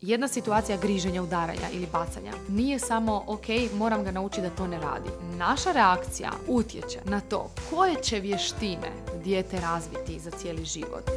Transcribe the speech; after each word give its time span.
jedna 0.00 0.28
situacija 0.28 0.78
griženja, 0.82 1.22
udaranja 1.22 1.68
ili 1.72 1.86
bacanja 1.92 2.32
nije 2.48 2.78
samo 2.78 3.24
ok, 3.26 3.46
moram 3.74 4.04
ga 4.04 4.10
naučiti 4.10 4.42
da 4.42 4.50
to 4.50 4.66
ne 4.66 4.80
radi. 4.80 5.10
Naša 5.36 5.72
reakcija 5.72 6.30
utječe 6.48 7.00
na 7.04 7.20
to 7.20 7.50
koje 7.70 7.94
će 8.02 8.20
vještine 8.20 8.92
dijete 9.24 9.60
razviti 9.60 10.18
za 10.18 10.30
cijeli 10.30 10.64
život. 10.64 11.10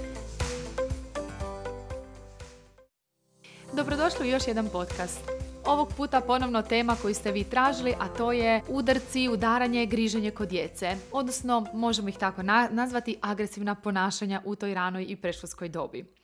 Dobrodošli 3.73 4.27
u 4.27 4.31
još 4.31 4.47
jedan 4.47 4.69
podcast. 4.69 5.19
Ovog 5.65 5.93
puta 5.97 6.21
ponovno 6.21 6.61
tema 6.61 6.95
koju 7.01 7.13
ste 7.13 7.31
vi 7.31 7.43
tražili, 7.43 7.93
a 7.99 8.07
to 8.07 8.31
je 8.31 8.61
udarci, 8.67 9.29
udaranje, 9.29 9.85
griženje 9.85 10.31
kod 10.31 10.49
djece. 10.49 10.95
Odnosno, 11.11 11.65
možemo 11.73 12.09
ih 12.09 12.17
tako 12.17 12.43
nazvati, 12.71 13.17
agresivna 13.21 13.75
ponašanja 13.75 14.41
u 14.45 14.55
toj 14.55 14.73
ranoj 14.73 15.05
i 15.09 15.15
preškolskoj 15.15 15.69
dobi. 15.69 16.20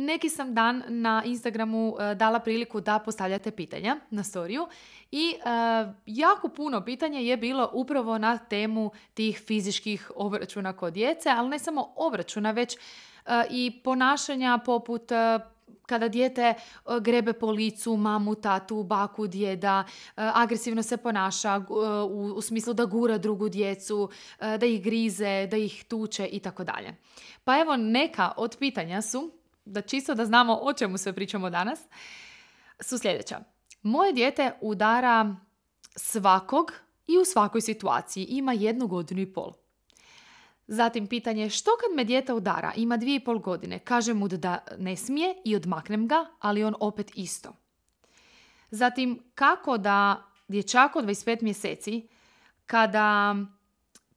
Neki 0.00 0.28
sam 0.28 0.54
dan 0.54 0.82
na 0.88 1.22
Instagramu 1.24 1.96
e, 2.00 2.14
dala 2.14 2.38
priliku 2.38 2.80
da 2.80 2.98
postavljate 2.98 3.50
pitanja 3.50 3.96
na 4.10 4.24
storiju 4.24 4.66
i 5.10 5.34
e, 5.34 5.38
jako 6.06 6.48
puno 6.48 6.84
pitanja 6.84 7.18
je 7.18 7.36
bilo 7.36 7.70
upravo 7.72 8.18
na 8.18 8.38
temu 8.38 8.90
tih 9.14 9.42
fizičkih 9.46 10.10
obračuna 10.16 10.72
kod 10.72 10.92
djece, 10.92 11.28
ali 11.28 11.48
ne 11.48 11.58
samo 11.58 11.92
obračuna, 11.96 12.50
već 12.50 12.76
e, 12.76 12.78
i 13.50 13.80
ponašanja 13.84 14.58
poput 14.64 15.02
kada 15.86 16.08
dijete 16.08 16.54
grebe 17.00 17.32
po 17.32 17.50
licu 17.50 17.96
mamu, 17.96 18.34
tatu, 18.34 18.82
baku, 18.82 19.26
djeda, 19.26 19.84
agresivno 20.16 20.82
se 20.82 20.96
ponaša 20.96 21.62
u, 22.10 22.32
u 22.36 22.40
smislu 22.40 22.74
da 22.74 22.84
gura 22.84 23.18
drugu 23.18 23.48
djecu, 23.48 24.10
da 24.40 24.66
ih 24.66 24.82
grize, 24.82 25.46
da 25.46 25.56
ih 25.56 25.84
tuče 25.84 26.26
i 26.26 26.40
tako 26.40 26.64
dalje. 26.64 26.96
Pa 27.44 27.60
evo 27.60 27.76
neka 27.76 28.32
od 28.36 28.56
pitanja 28.58 29.02
su 29.02 29.39
da 29.64 29.80
čisto 29.82 30.14
da 30.14 30.26
znamo 30.26 30.58
o 30.62 30.72
čemu 30.72 30.98
sve 30.98 31.12
pričamo 31.12 31.50
danas, 31.50 31.80
su 32.80 32.98
sljedeća. 32.98 33.40
Moje 33.82 34.12
dijete 34.12 34.52
udara 34.60 35.36
svakog 35.96 36.72
i 37.06 37.18
u 37.18 37.24
svakoj 37.24 37.60
situaciji. 37.60 38.24
Ima 38.24 38.52
jednu 38.52 38.86
godinu 38.86 39.20
i 39.20 39.32
pol. 39.32 39.52
Zatim 40.66 41.06
pitanje 41.06 41.50
što 41.50 41.70
kad 41.80 41.96
me 41.96 42.04
dijete 42.04 42.32
udara, 42.32 42.72
ima 42.76 42.96
dvije 42.96 43.16
i 43.16 43.24
pol 43.24 43.38
godine, 43.38 43.78
kažem 43.78 44.18
mu 44.18 44.28
da 44.28 44.58
ne 44.78 44.96
smije 44.96 45.34
i 45.44 45.56
odmaknem 45.56 46.08
ga, 46.08 46.26
ali 46.40 46.64
on 46.64 46.74
opet 46.80 47.10
isto. 47.14 47.52
Zatim 48.70 49.22
kako 49.34 49.78
da 49.78 50.24
dječak 50.48 50.96
od 50.96 51.04
25 51.04 51.42
mjeseci 51.42 52.08
kada 52.66 53.36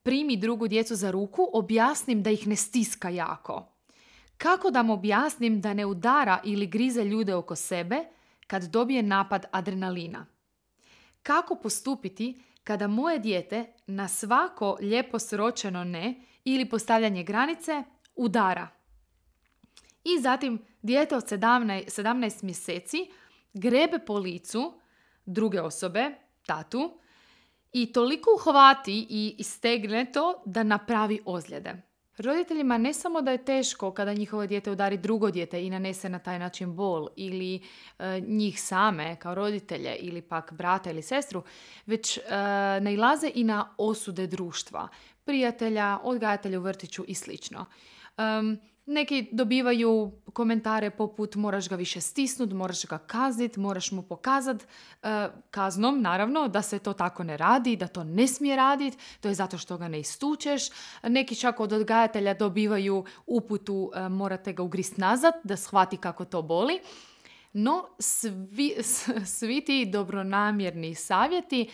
primi 0.03 0.38
drugu 0.38 0.67
djecu 0.67 0.95
za 0.95 1.11
ruku, 1.11 1.49
objasnim 1.53 2.23
da 2.23 2.30
ih 2.30 2.47
ne 2.47 2.55
stiska 2.55 3.09
jako. 3.09 3.72
Kako 4.38 4.72
da 4.72 4.84
mu 4.84 4.94
objasnim 4.94 5.62
da 5.62 5.73
ne 5.73 5.86
udara 5.86 6.39
ili 6.44 6.67
grize 6.67 7.03
ljude 7.03 7.36
oko 7.36 7.56
sebe 7.56 8.03
kad 8.48 8.64
dobije 8.64 9.03
napad 9.03 9.45
adrenalina? 9.52 10.26
Kako 11.23 11.56
postupiti 11.56 12.42
kada 12.64 12.88
moje 12.88 13.20
dijete 13.20 13.73
na 13.88 14.08
svako 14.08 14.78
lijepo 14.81 15.20
sročeno 15.20 15.84
ne 15.84 16.16
ili 16.44 16.70
postavljanje 16.70 17.23
granice 17.23 17.84
udara? 18.16 18.67
I 20.04 20.22
zatim 20.22 20.66
dijete 20.81 21.16
od 21.16 21.23
17, 21.23 22.02
17 22.02 22.44
mjeseci 22.44 23.11
grebe 23.54 24.00
po 24.00 24.17
licu 24.17 24.73
druge 25.26 25.61
osobe, 25.61 26.11
tatu, 26.45 27.00
i 27.72 27.94
toliko 27.94 28.30
uhvati 28.36 29.08
i 29.09 29.36
istegne 29.38 30.11
to 30.11 30.42
da 30.45 30.64
napravi 30.64 31.20
ozljede. 31.26 31.92
Roditeljima 32.17 32.78
ne 32.78 32.94
samo 32.94 33.22
da 33.22 33.31
je 33.31 33.45
teško 33.45 33.92
kada 33.92 34.14
njihovo 34.14 34.47
dijete 34.47 34.72
udari 34.72 34.97
drugo 34.97 35.31
dijete 35.31 35.66
i 35.66 35.69
nanese 35.69 36.09
na 36.09 36.20
taj 36.20 36.39
način 36.39 36.75
bol 36.75 37.08
ili 37.16 37.61
e, 38.00 38.22
njih 38.28 38.61
same 38.61 39.16
kao 39.16 39.36
roditelje 39.36 39.95
ili 39.95 40.22
pak 40.22 40.53
brata 40.53 40.92
ili 40.92 41.02
sestru, 41.02 41.44
već 41.86 42.17
e, 42.17 42.22
nailaze 42.81 43.31
i 43.36 43.44
na 43.44 43.75
osude 43.78 44.28
društva, 44.28 44.88
prijatelja, 45.25 45.99
odgajatelja 46.04 46.60
u 46.60 46.64
vrtiću 46.64 47.04
i 47.08 47.14
slično. 47.15 47.65
Neki 48.86 49.27
dobivaju 49.32 50.11
komentare 50.33 50.89
poput 50.89 51.36
moraš 51.36 51.70
ga 51.70 51.76
više 51.76 52.02
stisnut, 52.02 52.52
moraš 52.52 52.86
ga 52.86 52.98
kaznit, 52.98 53.58
moraš 53.58 53.92
mu 53.92 54.02
pokazat 54.02 54.64
e, 54.64 55.30
kaznom, 55.52 56.02
naravno, 56.02 56.48
da 56.48 56.61
se 56.61 56.80
to 56.80 56.93
tako 56.93 57.23
ne 57.23 57.38
radi, 57.38 57.76
da 57.76 57.88
to 57.88 58.04
ne 58.04 58.27
smije 58.27 58.55
raditi, 58.55 58.98
to 59.22 59.27
je 59.27 59.33
zato 59.33 59.58
što 59.58 59.77
ga 59.77 59.88
ne 59.88 59.99
istučeš. 59.99 60.64
Neki 61.04 61.36
čak 61.36 61.60
od 61.60 61.73
odgajatelja 61.73 62.33
dobivaju 62.33 63.05
uputu 63.26 63.92
e, 63.95 64.10
morate 64.10 64.54
ga 64.54 64.64
ugrist 64.64 64.98
nazad 64.98 65.33
da 65.43 65.58
shvati 65.58 65.98
kako 65.98 66.26
to 66.26 66.42
boli. 66.42 66.80
No, 67.54 67.86
svi, 67.99 68.76
svi 69.38 69.61
ti 69.66 69.86
dobronamjerni 69.86 70.95
savjeti 70.95 71.70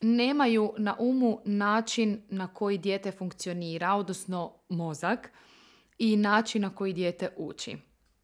nemaju 0.00 0.74
na 0.78 0.96
umu 0.98 1.40
način 1.44 2.22
na 2.28 2.54
koji 2.54 2.78
dijete 2.78 3.12
funkcionira, 3.12 3.94
odnosno 3.94 4.52
mozak 4.68 5.30
i 5.98 6.16
način 6.16 6.62
na 6.62 6.74
koji 6.74 6.92
dijete 6.92 7.28
uči. 7.36 7.76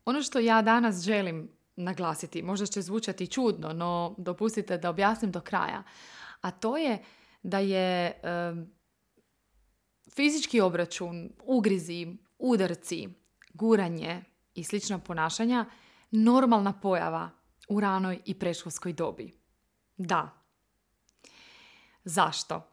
Ono 0.04 0.22
što 0.22 0.38
ja 0.38 0.62
danas 0.62 1.02
želim 1.02 1.50
naglasiti, 1.76 2.42
možda 2.42 2.66
će 2.66 2.82
zvučati 2.82 3.26
čudno, 3.26 3.72
no 3.72 4.14
dopustite 4.18 4.78
da 4.78 4.90
objasnim 4.90 5.30
do 5.30 5.40
kraja, 5.40 5.82
a 6.40 6.50
to 6.50 6.76
je 6.76 7.04
da 7.42 7.58
je 7.58 8.20
fizički 10.14 10.60
obračun, 10.60 11.32
ugrizi, 11.44 12.06
udarci, 12.38 13.08
guranje 13.54 14.22
i 14.54 14.64
slična 14.64 14.98
ponašanja 14.98 15.66
normalna 16.10 16.80
pojava 16.80 17.30
u 17.68 17.80
ranoj 17.80 18.18
i 18.24 18.38
predškolskoj 18.38 18.92
dobi. 18.92 19.32
Da, 19.96 20.39
Zašto? 22.04 22.66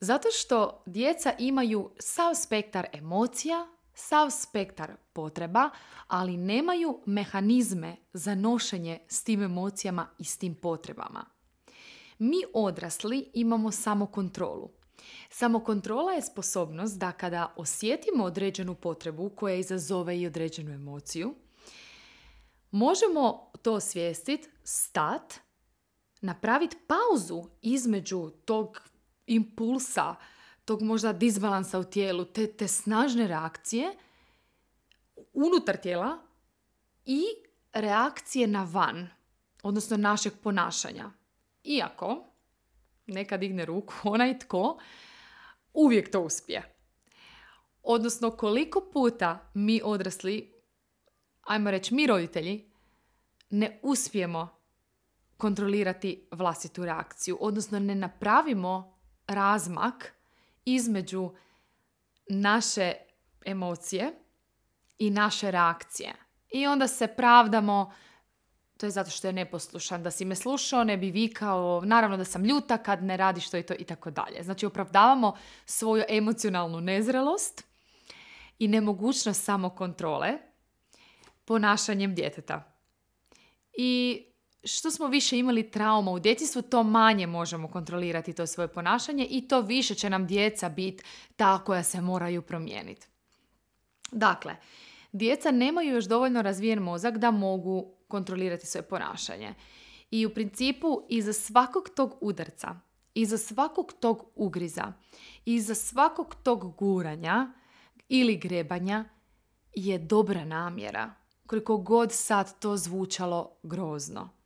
Zato 0.00 0.28
što 0.30 0.82
djeca 0.86 1.34
imaju 1.38 1.90
sav 1.98 2.34
spektar 2.34 2.86
emocija, 2.92 3.66
sav 3.94 4.30
spektar 4.30 4.92
potreba, 5.12 5.70
ali 6.06 6.36
nemaju 6.36 7.00
mehanizme 7.06 7.96
za 8.12 8.34
nošenje 8.34 8.98
s 9.08 9.24
tim 9.24 9.42
emocijama 9.42 10.08
i 10.18 10.24
s 10.24 10.38
tim 10.38 10.54
potrebama. 10.54 11.24
Mi 12.18 12.36
odrasli 12.54 13.30
imamo 13.34 13.70
samo 13.70 14.06
kontrolu. 14.06 14.70
Samokontrola 15.30 16.12
je 16.12 16.22
sposobnost 16.22 16.98
da 16.98 17.12
kada 17.12 17.54
osjetimo 17.56 18.24
određenu 18.24 18.74
potrebu 18.74 19.30
koja 19.30 19.54
izazove 19.54 20.20
i 20.20 20.26
određenu 20.26 20.72
emociju, 20.72 21.34
možemo 22.70 23.50
to 23.62 23.72
osvijestiti, 23.72 24.48
stat 24.64 25.34
napraviti 26.22 26.76
pauzu 26.86 27.44
između 27.62 28.30
tog 28.44 28.80
impulsa, 29.26 30.14
tog 30.64 30.82
možda 30.82 31.12
disbalansa 31.12 31.78
u 31.78 31.84
tijelu, 31.84 32.24
te, 32.24 32.52
te 32.52 32.68
snažne 32.68 33.26
reakcije 33.26 33.96
unutar 35.32 35.76
tijela 35.76 36.18
i 37.04 37.24
reakcije 37.72 38.46
na 38.46 38.68
van, 38.72 39.08
odnosno 39.62 39.96
našeg 39.96 40.32
ponašanja. 40.42 41.10
Iako, 41.64 42.24
neka 43.06 43.36
digne 43.36 43.64
ruku, 43.64 43.94
onaj 44.14 44.38
tko 44.38 44.78
uvijek 45.72 46.10
to 46.10 46.20
uspije. 46.20 46.74
Odnosno, 47.82 48.30
koliko 48.30 48.90
puta 48.92 49.50
mi 49.54 49.80
odrasli, 49.84 50.52
ajmo 51.42 51.70
reći 51.70 51.94
mi 51.94 52.06
roditelji, 52.06 52.70
ne 53.50 53.80
uspijemo 53.82 54.61
kontrolirati 55.42 56.28
vlastitu 56.30 56.84
reakciju, 56.84 57.38
odnosno 57.40 57.78
ne 57.78 57.94
napravimo 57.94 58.98
razmak 59.26 60.12
između 60.64 61.30
naše 62.28 62.92
emocije 63.44 64.12
i 64.98 65.10
naše 65.10 65.50
reakcije. 65.50 66.14
I 66.50 66.66
onda 66.66 66.88
se 66.88 67.06
pravdamo, 67.06 67.92
to 68.76 68.86
je 68.86 68.90
zato 68.90 69.10
što 69.10 69.26
je 69.26 69.32
neposlušan, 69.32 70.02
da 70.02 70.10
si 70.10 70.24
me 70.24 70.34
slušao, 70.34 70.84
ne 70.84 70.96
bi 70.96 71.10
vikao, 71.10 71.82
naravno 71.84 72.16
da 72.16 72.24
sam 72.24 72.44
ljuta 72.44 72.78
kad 72.78 73.02
ne 73.02 73.16
radi 73.16 73.40
što 73.40 73.58
i 73.58 73.62
to 73.62 73.74
i 73.78 73.84
tako 73.84 74.10
dalje. 74.10 74.42
Znači 74.42 74.66
opravdavamo 74.66 75.36
svoju 75.66 76.04
emocionalnu 76.08 76.80
nezrelost 76.80 77.64
i 78.58 78.68
nemogućnost 78.68 79.44
samokontrole 79.44 80.38
ponašanjem 81.44 82.14
djeteta. 82.14 82.74
I 83.72 84.22
što 84.64 84.90
smo 84.90 85.06
više 85.06 85.38
imali 85.38 85.70
trauma 85.70 86.10
u 86.10 86.18
djetinstvu, 86.18 86.62
to 86.62 86.82
manje 86.82 87.26
možemo 87.26 87.68
kontrolirati 87.68 88.32
to 88.32 88.46
svoje 88.46 88.68
ponašanje 88.68 89.26
i 89.30 89.48
to 89.48 89.60
više 89.60 89.94
će 89.94 90.10
nam 90.10 90.26
djeca 90.26 90.68
biti 90.68 91.04
ta 91.36 91.58
koja 91.58 91.82
se 91.82 92.00
moraju 92.00 92.42
promijeniti. 92.42 93.06
Dakle, 94.12 94.56
djeca 95.12 95.50
nemaju 95.50 95.94
još 95.94 96.04
dovoljno 96.04 96.42
razvijen 96.42 96.78
mozak 96.78 97.18
da 97.18 97.30
mogu 97.30 97.94
kontrolirati 98.08 98.66
svoje 98.66 98.82
ponašanje. 98.82 99.54
I 100.10 100.26
u 100.26 100.34
principu 100.34 101.02
iza 101.08 101.32
svakog 101.32 101.88
tog 101.96 102.18
udarca, 102.20 102.80
iza 103.14 103.38
svakog 103.38 103.92
tog 104.00 104.24
ugriza, 104.34 104.92
iza 105.44 105.74
svakog 105.74 106.34
tog 106.42 106.76
guranja 106.76 107.52
ili 108.08 108.36
grebanja 108.36 109.04
je 109.74 109.98
dobra 109.98 110.44
namjera 110.44 111.14
koliko 111.46 111.76
god 111.76 112.12
sad 112.12 112.58
to 112.58 112.76
zvučalo 112.76 113.56
grozno. 113.62 114.41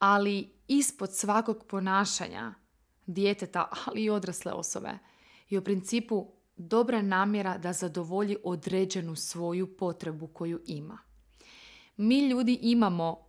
Ali 0.00 0.52
ispod 0.68 1.16
svakog 1.16 1.64
ponašanja 1.66 2.54
djeteta, 3.06 3.68
ali 3.86 4.04
i 4.04 4.10
odrasle 4.10 4.52
osobe, 4.52 4.98
je 5.48 5.58
u 5.58 5.64
principu 5.64 6.32
dobra 6.56 7.02
namjera 7.02 7.58
da 7.58 7.72
zadovolji 7.72 8.36
određenu 8.44 9.16
svoju 9.16 9.76
potrebu 9.76 10.26
koju 10.26 10.60
ima. 10.66 10.98
Mi 11.96 12.28
ljudi 12.28 12.58
imamo 12.62 13.26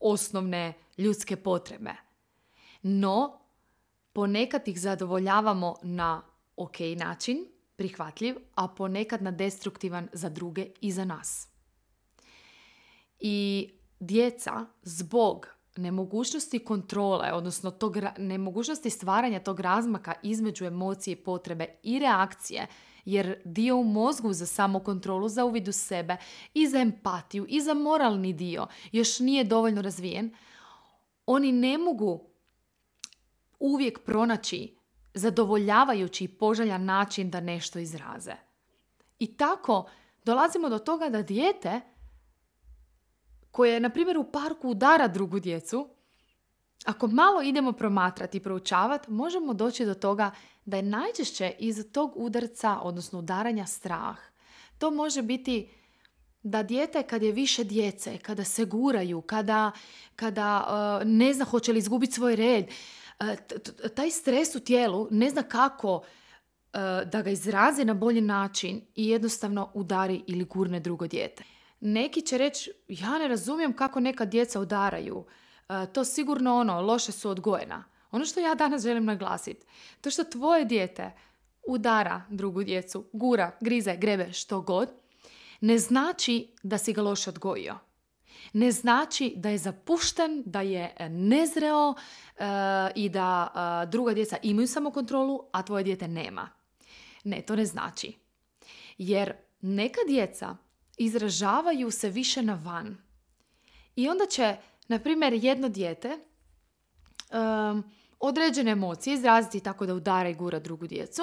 osnovne 0.00 0.74
ljudske 0.98 1.36
potrebe, 1.36 1.94
no 2.82 3.40
ponekad 4.12 4.68
ih 4.68 4.80
zadovoljavamo 4.80 5.76
na 5.82 6.22
ok 6.56 6.76
način, 6.96 7.46
prihvatljiv, 7.76 8.36
a 8.54 8.68
ponekad 8.68 9.22
na 9.22 9.30
destruktivan 9.30 10.08
za 10.12 10.28
druge 10.28 10.70
i 10.80 10.92
za 10.92 11.04
nas. 11.04 11.48
I 13.20 13.68
djeca 14.00 14.66
zbog 14.82 15.57
nemogućnosti 15.78 16.58
kontrole, 16.58 17.32
odnosno 17.32 17.70
tog, 17.70 17.96
nemogućnosti 18.18 18.90
stvaranja 18.90 19.40
tog 19.40 19.60
razmaka 19.60 20.14
između 20.22 20.64
emocije, 20.64 21.16
potrebe 21.16 21.66
i 21.82 21.98
reakcije, 21.98 22.66
jer 23.04 23.42
dio 23.44 23.76
u 23.76 23.84
mozgu 23.84 24.32
za 24.32 24.46
samokontrolu, 24.46 25.28
za 25.28 25.44
uvid 25.44 25.68
u 25.68 25.72
sebe 25.72 26.16
i 26.54 26.66
za 26.66 26.78
empatiju 26.78 27.46
i 27.48 27.60
za 27.60 27.74
moralni 27.74 28.32
dio 28.32 28.66
još 28.92 29.18
nije 29.18 29.44
dovoljno 29.44 29.82
razvijen, 29.82 30.34
oni 31.26 31.52
ne 31.52 31.78
mogu 31.78 32.20
uvijek 33.60 34.04
pronaći 34.04 34.78
zadovoljavajući 35.14 36.24
i 36.24 36.28
poželjan 36.28 36.84
način 36.84 37.30
da 37.30 37.40
nešto 37.40 37.78
izraze. 37.78 38.32
I 39.18 39.36
tako 39.36 39.90
dolazimo 40.24 40.68
do 40.68 40.78
toga 40.78 41.08
da 41.08 41.22
dijete 41.22 41.80
koje, 43.50 43.80
na 43.80 43.90
primjer, 43.90 44.18
u 44.18 44.30
parku 44.30 44.68
udara 44.68 45.08
drugu 45.08 45.40
djecu, 45.40 45.88
ako 46.84 47.06
malo 47.06 47.42
idemo 47.42 47.72
promatrati 47.72 48.36
i 48.36 48.42
proučavati, 48.42 49.10
možemo 49.10 49.54
doći 49.54 49.84
do 49.84 49.94
toga 49.94 50.30
da 50.64 50.76
je 50.76 50.82
najčešće 50.82 51.52
iz 51.58 51.86
tog 51.92 52.12
udarca, 52.16 52.78
odnosno 52.82 53.18
udaranja, 53.18 53.66
strah. 53.66 54.18
To 54.78 54.90
može 54.90 55.22
biti 55.22 55.68
da 56.42 56.62
dijete 56.62 57.02
kad 57.02 57.22
je 57.22 57.32
više 57.32 57.64
djece, 57.64 58.18
kada 58.18 58.44
se 58.44 58.64
guraju, 58.64 59.20
kada, 59.20 59.72
kada 60.16 60.66
uh, 60.66 61.08
ne 61.08 61.34
zna 61.34 61.44
hoće 61.44 61.72
li 61.72 61.78
izgubiti 61.78 62.12
svoj 62.12 62.36
red, 62.36 62.64
uh, 62.64 63.26
taj 63.94 64.10
stres 64.10 64.54
u 64.54 64.60
tijelu 64.60 65.08
ne 65.10 65.30
zna 65.30 65.42
kako 65.42 65.96
uh, 65.96 66.02
da 67.12 67.22
ga 67.22 67.30
izrazi 67.30 67.84
na 67.84 67.94
bolji 67.94 68.20
način 68.20 68.80
i 68.94 69.08
jednostavno 69.08 69.70
udari 69.74 70.22
ili 70.26 70.44
gurne 70.44 70.80
drugo 70.80 71.06
dijete. 71.06 71.44
Neki 71.80 72.22
će 72.22 72.38
reći, 72.38 72.70
ja 72.88 73.18
ne 73.18 73.28
razumijem 73.28 73.72
kako 73.72 74.00
neka 74.00 74.24
djeca 74.24 74.60
udaraju. 74.60 75.24
E, 75.68 75.86
to 75.92 76.04
sigurno 76.04 76.56
ono, 76.56 76.80
loše 76.80 77.12
su 77.12 77.30
odgojena. 77.30 77.84
Ono 78.10 78.24
što 78.24 78.40
ja 78.40 78.54
danas 78.54 78.82
želim 78.82 79.04
naglasiti, 79.04 79.66
to 80.00 80.10
što 80.10 80.24
tvoje 80.24 80.64
dijete 80.64 81.12
udara 81.66 82.22
drugu 82.30 82.64
djecu, 82.64 83.04
gura, 83.12 83.56
grize, 83.60 83.96
grebe, 83.96 84.32
što 84.32 84.60
god, 84.60 84.88
ne 85.60 85.78
znači 85.78 86.54
da 86.62 86.78
si 86.78 86.92
ga 86.92 87.02
loše 87.02 87.30
odgojio. 87.30 87.78
Ne 88.52 88.72
znači 88.72 89.32
da 89.36 89.48
je 89.48 89.58
zapušten, 89.58 90.42
da 90.46 90.60
je 90.60 91.08
nezreo 91.10 91.94
e, 91.94 92.44
i 92.94 93.08
da 93.08 93.48
e, 93.54 93.86
druga 93.86 94.14
djeca 94.14 94.36
imaju 94.42 94.68
samokontrolu, 94.68 95.40
a 95.52 95.62
tvoje 95.62 95.84
dijete 95.84 96.08
nema. 96.08 96.48
Ne, 97.24 97.42
to 97.42 97.56
ne 97.56 97.66
znači. 97.66 98.16
Jer 98.98 99.32
neka 99.60 100.00
djeca 100.08 100.56
izražavaju 100.98 101.90
se 101.90 102.10
više 102.10 102.42
na 102.42 102.60
van. 102.64 102.96
I 103.96 104.08
onda 104.08 104.26
će, 104.26 104.56
na 104.88 104.98
primjer, 104.98 105.32
jedno 105.32 105.68
dijete 105.68 106.18
um, 107.30 107.84
određene 108.20 108.70
emocije 108.70 109.14
izraziti 109.14 109.60
tako 109.60 109.86
da 109.86 109.94
udara 109.94 110.28
i 110.28 110.34
gura 110.34 110.58
drugu 110.58 110.86
djecu, 110.86 111.22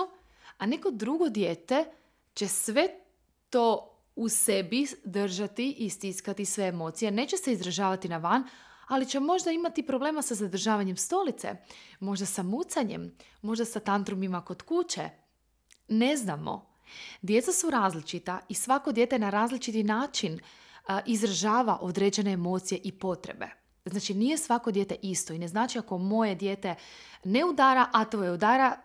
a 0.58 0.66
neko 0.66 0.92
drugo 0.92 1.30
dijete 1.30 1.86
će 2.34 2.48
sve 2.48 2.90
to 3.50 3.92
u 4.16 4.30
sebi 4.30 4.88
držati 5.04 5.72
i 5.72 5.90
stiskati 5.90 6.46
sve 6.46 6.66
emocije. 6.66 7.12
Neće 7.12 7.38
se 7.38 7.52
izražavati 7.52 8.10
na 8.10 8.18
van, 8.18 8.44
ali 8.88 9.06
će 9.06 9.20
možda 9.20 9.52
imati 9.52 9.84
problema 9.84 10.22
sa 10.22 10.36
zadržavanjem 10.36 10.98
stolice, 10.98 11.56
možda 12.00 12.26
sa 12.26 12.44
mucanjem, 12.44 13.18
možda 13.42 13.66
sa 13.66 13.80
tantrumima 13.80 14.42
kod 14.42 14.62
kuće. 14.62 15.10
Ne 15.88 16.18
znamo. 16.18 16.75
Djeca 17.22 17.52
su 17.52 17.70
različita 17.70 18.40
i 18.50 18.54
svako 18.54 18.92
dijete 18.92 19.20
na 19.20 19.30
različiti 19.30 19.84
način 19.84 20.40
izražava 21.06 21.78
određene 21.82 22.32
emocije 22.32 22.82
i 22.84 22.92
potrebe. 22.92 23.48
Znači 23.86 24.14
nije 24.14 24.38
svako 24.38 24.72
dijete 24.72 24.96
isto 25.02 25.34
i 25.34 25.40
ne 25.40 25.48
znači 25.48 25.80
ako 25.80 25.98
moje 25.98 26.36
dijete 26.36 26.76
ne 27.24 27.46
udara, 27.46 27.90
a 27.94 28.06
tvoje 28.06 28.32
udara, 28.32 28.78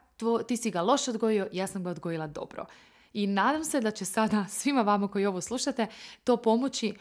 ti 0.49 0.57
si 0.57 0.71
ga 0.71 0.83
loše 0.83 1.11
odgojio, 1.11 1.49
ja 1.53 1.67
sam 1.67 1.85
ga 1.85 1.91
odgojila 1.91 2.27
dobro. 2.27 2.67
I 3.13 3.27
nadam 3.27 3.65
se 3.65 3.81
da 3.81 3.91
će 3.91 4.05
sada 4.05 4.47
svima 4.49 4.83
vama 4.83 5.09
koji 5.09 5.27
ovo 5.27 5.41
slušate 5.41 5.87
to 6.25 6.37
pomoći 6.37 6.95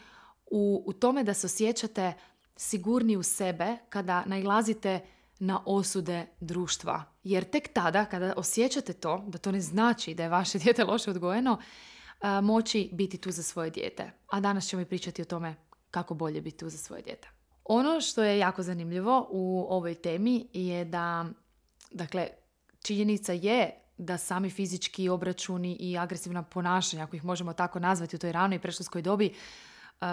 u, 0.50 0.82
u 0.86 0.92
tome 0.92 1.24
da 1.24 1.34
se 1.34 1.46
osjećate 1.46 2.12
sigurni 2.56 3.16
u 3.16 3.22
sebe 3.22 3.76
kada 3.88 4.24
najlazite 4.26 5.00
na 5.40 5.62
osude 5.66 6.26
društva. 6.40 7.04
Jer 7.24 7.44
tek 7.44 7.72
tada, 7.72 8.04
kada 8.04 8.32
osjećate 8.36 8.92
to, 8.92 9.24
da 9.28 9.38
to 9.38 9.52
ne 9.52 9.60
znači 9.60 10.14
da 10.14 10.22
je 10.22 10.28
vaše 10.28 10.58
dijete 10.62 10.84
loše 10.84 11.10
odgojeno, 11.10 11.58
moći 12.42 12.90
biti 12.92 13.18
tu 13.18 13.30
za 13.30 13.42
svoje 13.42 13.70
dijete. 13.70 14.10
A 14.28 14.40
danas 14.40 14.68
ćemo 14.68 14.82
i 14.82 14.86
pričati 14.86 15.22
o 15.22 15.24
tome 15.24 15.54
kako 15.90 16.14
bolje 16.14 16.40
biti 16.40 16.56
tu 16.56 16.68
za 16.68 16.78
svoje 16.78 17.02
dijete. 17.02 17.28
Ono 17.64 18.00
što 18.00 18.22
je 18.22 18.38
jako 18.38 18.62
zanimljivo 18.62 19.28
u 19.30 19.66
ovoj 19.68 19.94
temi 19.94 20.46
je 20.52 20.84
da, 20.84 21.26
dakle, 21.90 22.28
činjenica 22.82 23.32
je 23.32 23.70
da 23.98 24.18
sami 24.18 24.50
fizički 24.50 25.08
obračuni 25.08 25.76
i 25.80 25.98
agresivna 25.98 26.42
ponašanja, 26.42 27.04
ako 27.04 27.16
ih 27.16 27.24
možemo 27.24 27.52
tako 27.52 27.78
nazvati 27.78 28.16
u 28.16 28.18
toj 28.18 28.32
ranoj 28.32 28.56
i 28.56 28.58
preškolskoj 28.60 29.02
dobi, 29.02 29.34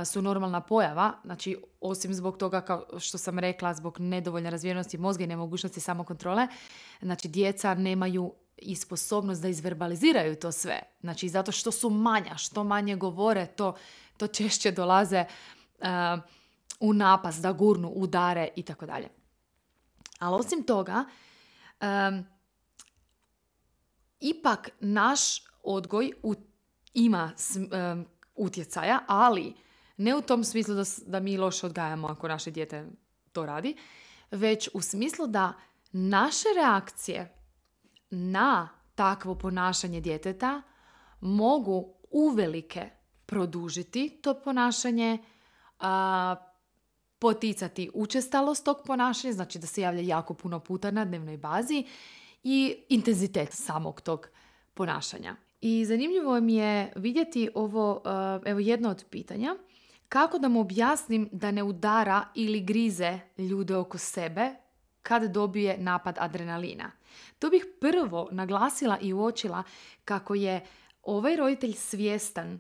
su 0.06 0.22
normalna 0.22 0.62
pojava, 0.62 1.14
znači 1.24 1.58
osim 1.82 2.14
zbog 2.14 2.38
toga 2.38 2.62
kao 2.62 3.00
što 3.00 3.18
sam 3.18 3.40
rekla, 3.40 3.74
zbog 3.74 4.00
nedovoljne 4.00 4.50
razvijenosti 4.50 4.98
mozga 4.98 5.24
i 5.24 5.28
nemogućnosti 5.28 5.80
samokontrole, 5.80 6.48
znači 7.02 7.28
djeca 7.28 7.74
nemaju 7.74 8.34
i 8.58 8.76
sposobnost 8.76 9.42
da 9.42 9.48
izverbaliziraju 9.48 10.36
to 10.36 10.52
sve. 10.52 10.82
Znači 11.02 11.30
zato 11.30 11.52
što 11.52 11.72
su 11.72 11.90
manja, 11.90 12.38
što 12.38 12.64
manje 12.64 12.96
govore, 12.96 13.46
to, 13.46 13.76
to 14.18 14.28
češće 14.28 14.72
dolaze 14.72 15.26
u 16.80 16.94
napas, 16.94 17.36
da 17.36 17.52
gurnu, 17.52 17.88
udare 17.88 18.50
i 18.56 18.64
tako 18.64 18.86
dalje. 18.86 19.10
Ali 20.20 20.36
osim 20.36 20.64
toga, 20.64 21.06
ipak 24.20 24.70
naš 24.80 25.20
odgoj 25.64 26.12
ima 26.94 27.32
utjecaja, 28.36 29.00
ali 29.08 29.54
ne 29.98 30.16
u 30.16 30.22
tom 30.22 30.44
smislu 30.44 30.76
da, 30.76 30.84
da 31.06 31.20
mi 31.20 31.38
loše 31.38 31.66
odgajamo 31.66 32.08
ako 32.08 32.28
naše 32.28 32.52
dijete 32.52 32.88
to 33.32 33.46
radi, 33.46 33.76
već 34.32 34.70
u 34.74 34.82
smislu 34.82 35.28
da 35.28 35.54
naše 35.92 36.48
reakcije 36.56 37.34
na 38.10 38.70
takvo 38.96 39.36
ponašanje 39.36 40.02
djeteta 40.02 40.62
mogu 41.22 41.94
uvelike 42.12 42.90
produžiti 43.26 44.20
to 44.22 44.34
ponašanje, 44.34 45.18
a, 45.80 46.36
poticati 47.20 47.90
učestalost 47.94 48.66
tog 48.66 48.78
ponašanja, 48.86 49.34
znači 49.34 49.60
da 49.60 49.68
se 49.68 49.82
javlja 49.82 50.02
jako 50.02 50.34
puno 50.34 50.60
puta 50.60 50.92
na 50.92 51.06
dnevnoj 51.06 51.38
bazi 51.38 51.86
i 52.44 52.76
intenzitet 52.90 53.50
samog 53.52 54.02
tog 54.02 54.28
ponašanja. 54.74 55.36
I 55.62 55.86
zanimljivo 55.86 56.42
mi 56.42 56.56
je 56.56 56.94
vidjeti 56.96 57.50
ovo, 57.56 58.02
evo 58.46 58.60
jedno 58.60 58.90
od 58.90 59.06
pitanja 59.10 59.56
kako 60.10 60.40
da 60.40 60.48
mu 60.48 60.60
objasnim 60.60 61.30
da 61.32 61.52
ne 61.52 61.64
udara 61.64 62.26
ili 62.36 62.62
grize 62.62 63.20
ljude 63.38 63.76
oko 63.76 63.98
sebe 63.98 64.50
kad 65.02 65.24
dobije 65.24 65.78
napad 65.78 66.16
adrenalina? 66.20 66.92
To 67.40 67.50
bih 67.50 67.66
prvo 67.82 68.30
naglasila 68.32 68.98
i 69.02 69.14
uočila 69.14 69.64
kako 70.06 70.36
je 70.36 70.66
ovaj 71.04 71.36
roditelj 71.36 71.74
svjestan 71.74 72.60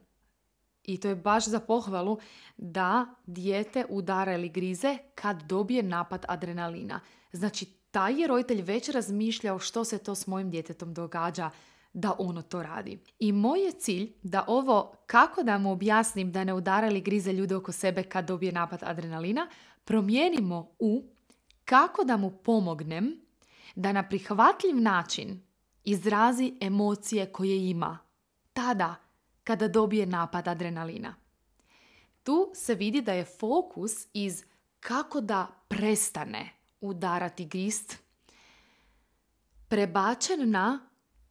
i 0.83 0.99
to 0.99 1.07
je 1.07 1.15
baš 1.15 1.47
za 1.47 1.59
pohvalu 1.59 2.19
da 2.57 3.05
dijete 3.25 3.85
udara 3.89 4.33
ili 4.33 4.49
grize 4.49 4.97
kad 5.15 5.43
dobije 5.43 5.83
napad 5.83 6.25
adrenalina. 6.27 6.99
Znači, 7.31 7.65
taj 7.65 8.21
je 8.21 8.27
roditelj 8.27 8.61
već 8.61 8.89
razmišljao 8.89 9.59
što 9.59 9.83
se 9.83 9.97
to 9.97 10.15
s 10.15 10.27
mojim 10.27 10.49
djetetom 10.49 10.93
događa 10.93 11.49
da 11.97 12.15
ono 12.19 12.41
to 12.41 12.63
radi. 12.63 12.99
I 13.19 13.31
moj 13.31 13.65
je 13.65 13.71
cilj 13.71 14.13
da 14.23 14.45
ovo, 14.47 14.93
kako 15.07 15.43
da 15.43 15.57
mu 15.57 15.71
objasnim 15.71 16.31
da 16.31 16.43
ne 16.43 16.53
udara 16.53 16.87
ili 16.87 17.01
grize 17.01 17.33
ljude 17.33 17.55
oko 17.55 17.71
sebe 17.71 18.03
kad 18.03 18.27
dobije 18.27 18.51
napad 18.51 18.79
adrenalina, 18.83 19.47
promijenimo 19.85 20.71
u 20.79 21.03
kako 21.65 22.03
da 22.03 22.17
mu 22.17 22.31
pomognem 22.31 23.21
da 23.75 23.91
na 23.91 24.09
prihvatljiv 24.09 24.81
način 24.81 25.41
izrazi 25.83 26.53
emocije 26.61 27.25
koje 27.25 27.69
ima 27.69 27.97
tada 28.53 28.95
kada 29.43 29.67
dobije 29.67 30.05
napad 30.05 30.47
adrenalina. 30.47 31.15
tu 32.23 32.51
se 32.53 32.75
vidi 32.75 33.01
da 33.01 33.13
je 33.13 33.25
fokus 33.25 34.07
iz 34.13 34.43
kako 34.79 35.21
da 35.21 35.47
prestane 35.67 36.49
udarati 36.81 37.45
grist 37.45 37.97
prebačen 39.67 40.49
na 40.49 40.87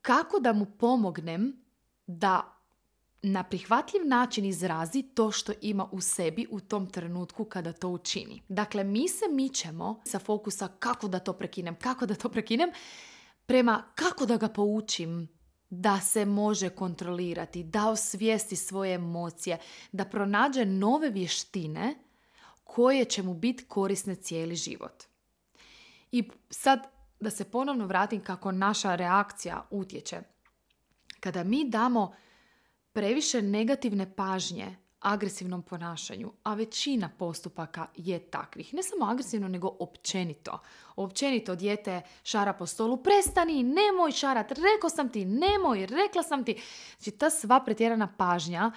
kako 0.07 0.41
da 0.41 0.53
mu 0.53 0.67
pomognem 0.67 1.65
da 2.07 2.63
na 3.23 3.45
prihvatljiv 3.45 4.07
način 4.07 4.45
izrazi 4.45 5.03
to 5.03 5.31
što 5.31 5.53
ima 5.61 5.89
u 5.93 6.01
sebi 6.01 6.47
u 6.51 6.61
tom 6.61 6.87
trenutku 6.87 7.45
kada 7.45 7.73
to 7.73 7.89
učini. 7.89 8.43
Dakle, 8.49 8.85
mi 8.85 9.09
se 9.09 9.25
mičemo 9.31 10.01
sa 10.05 10.19
fokusa 10.19 10.69
kako 10.69 11.09
da 11.09 11.19
to 11.19 11.33
prekinem, 11.33 11.75
kako 11.75 12.07
da 12.07 12.15
to 12.15 12.29
prekinem, 12.29 12.71
prema 13.47 13.83
kako 13.95 14.27
da 14.27 14.37
ga 14.37 14.49
poučim 14.49 15.29
da 15.71 16.01
se 16.01 16.25
može 16.25 16.69
kontrolirati, 16.69 17.65
da 17.65 17.89
osvijesti 17.89 18.57
svoje 18.57 18.95
emocije, 18.95 19.59
da 19.93 20.05
pronađe 20.05 20.65
nove 20.65 21.11
vještine 21.11 21.95
koje 22.65 23.05
će 23.05 23.23
mu 23.23 23.35
biti 23.35 23.65
korisne 23.65 24.15
cijeli 24.15 24.57
život. 24.57 25.05
I 26.13 26.31
sad 26.51 26.96
da 27.21 27.31
se 27.31 27.45
ponovno 27.45 27.87
vratim 27.87 28.25
kako 28.25 28.53
naša 28.53 28.95
reakcija 28.95 29.67
utječe. 29.71 30.21
Kada 31.21 31.45
mi 31.45 31.69
damo 31.69 32.15
previše 32.93 33.43
negativne 33.43 34.17
pažnje 34.17 34.77
agresivnom 35.01 35.63
ponašanju, 35.63 36.33
a 36.43 36.55
većina 36.55 37.11
postupaka 37.19 37.87
je 37.97 38.19
takvih. 38.19 38.75
Ne 38.75 38.83
samo 38.83 39.05
agresivno, 39.05 39.49
nego 39.49 39.77
općenito. 39.79 40.59
Općenito 40.97 41.55
dijete 41.55 42.03
šara 42.23 42.53
po 42.53 42.67
stolu, 42.67 42.97
prestani, 42.97 43.63
nemoj 43.63 44.13
šarat, 44.13 44.51
rekao 44.51 44.91
sam 44.91 45.09
ti, 45.09 45.25
nemoj, 45.25 45.87
rekla 45.87 46.23
sam 46.23 46.45
ti. 46.45 46.63
Znači 46.99 47.19
ta 47.19 47.31
sva 47.31 47.61
pretjerana 47.61 48.15
pažnja 48.17 48.73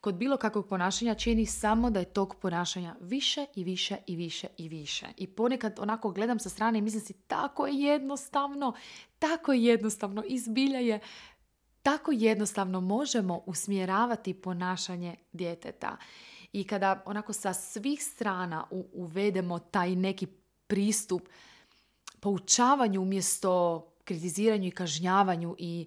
kod 0.00 0.14
bilo 0.14 0.36
kakvog 0.36 0.68
ponašanja 0.68 1.14
čini 1.14 1.46
samo 1.46 1.90
da 1.90 1.98
je 1.98 2.04
tog 2.04 2.36
ponašanja 2.36 2.96
više 3.00 3.46
i 3.54 3.64
više 3.64 3.96
i 4.06 4.16
više 4.16 4.46
i 4.56 4.68
više. 4.68 5.06
I 5.16 5.26
ponekad 5.26 5.78
onako 5.78 6.10
gledam 6.10 6.38
sa 6.38 6.48
strane 6.48 6.78
i 6.78 6.82
mislim 6.82 7.02
si 7.02 7.12
tako 7.12 7.66
je 7.66 7.74
jednostavno, 7.74 8.72
tako 9.18 9.52
je 9.52 9.64
jednostavno, 9.64 10.22
izbilja 10.26 10.78
je 10.78 11.00
tako 11.82 12.12
jednostavno 12.12 12.80
možemo 12.80 13.42
usmjeravati 13.46 14.34
ponašanje 14.34 15.16
djeteta. 15.32 15.96
I 16.52 16.64
kada 16.64 17.02
onako 17.06 17.32
sa 17.32 17.54
svih 17.54 18.04
strana 18.04 18.66
uvedemo 18.92 19.58
taj 19.58 19.96
neki 19.96 20.26
pristup 20.66 21.28
poučavanju 22.20 23.02
umjesto 23.02 23.86
kritiziranju 24.04 24.68
i 24.68 24.70
kažnjavanju 24.70 25.56
i, 25.58 25.86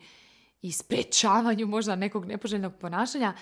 i 0.61 0.71
sprečavanju 0.71 1.67
možda 1.67 1.95
nekog 1.95 2.25
nepoželjnog 2.25 2.73
ponašanja, 2.79 3.33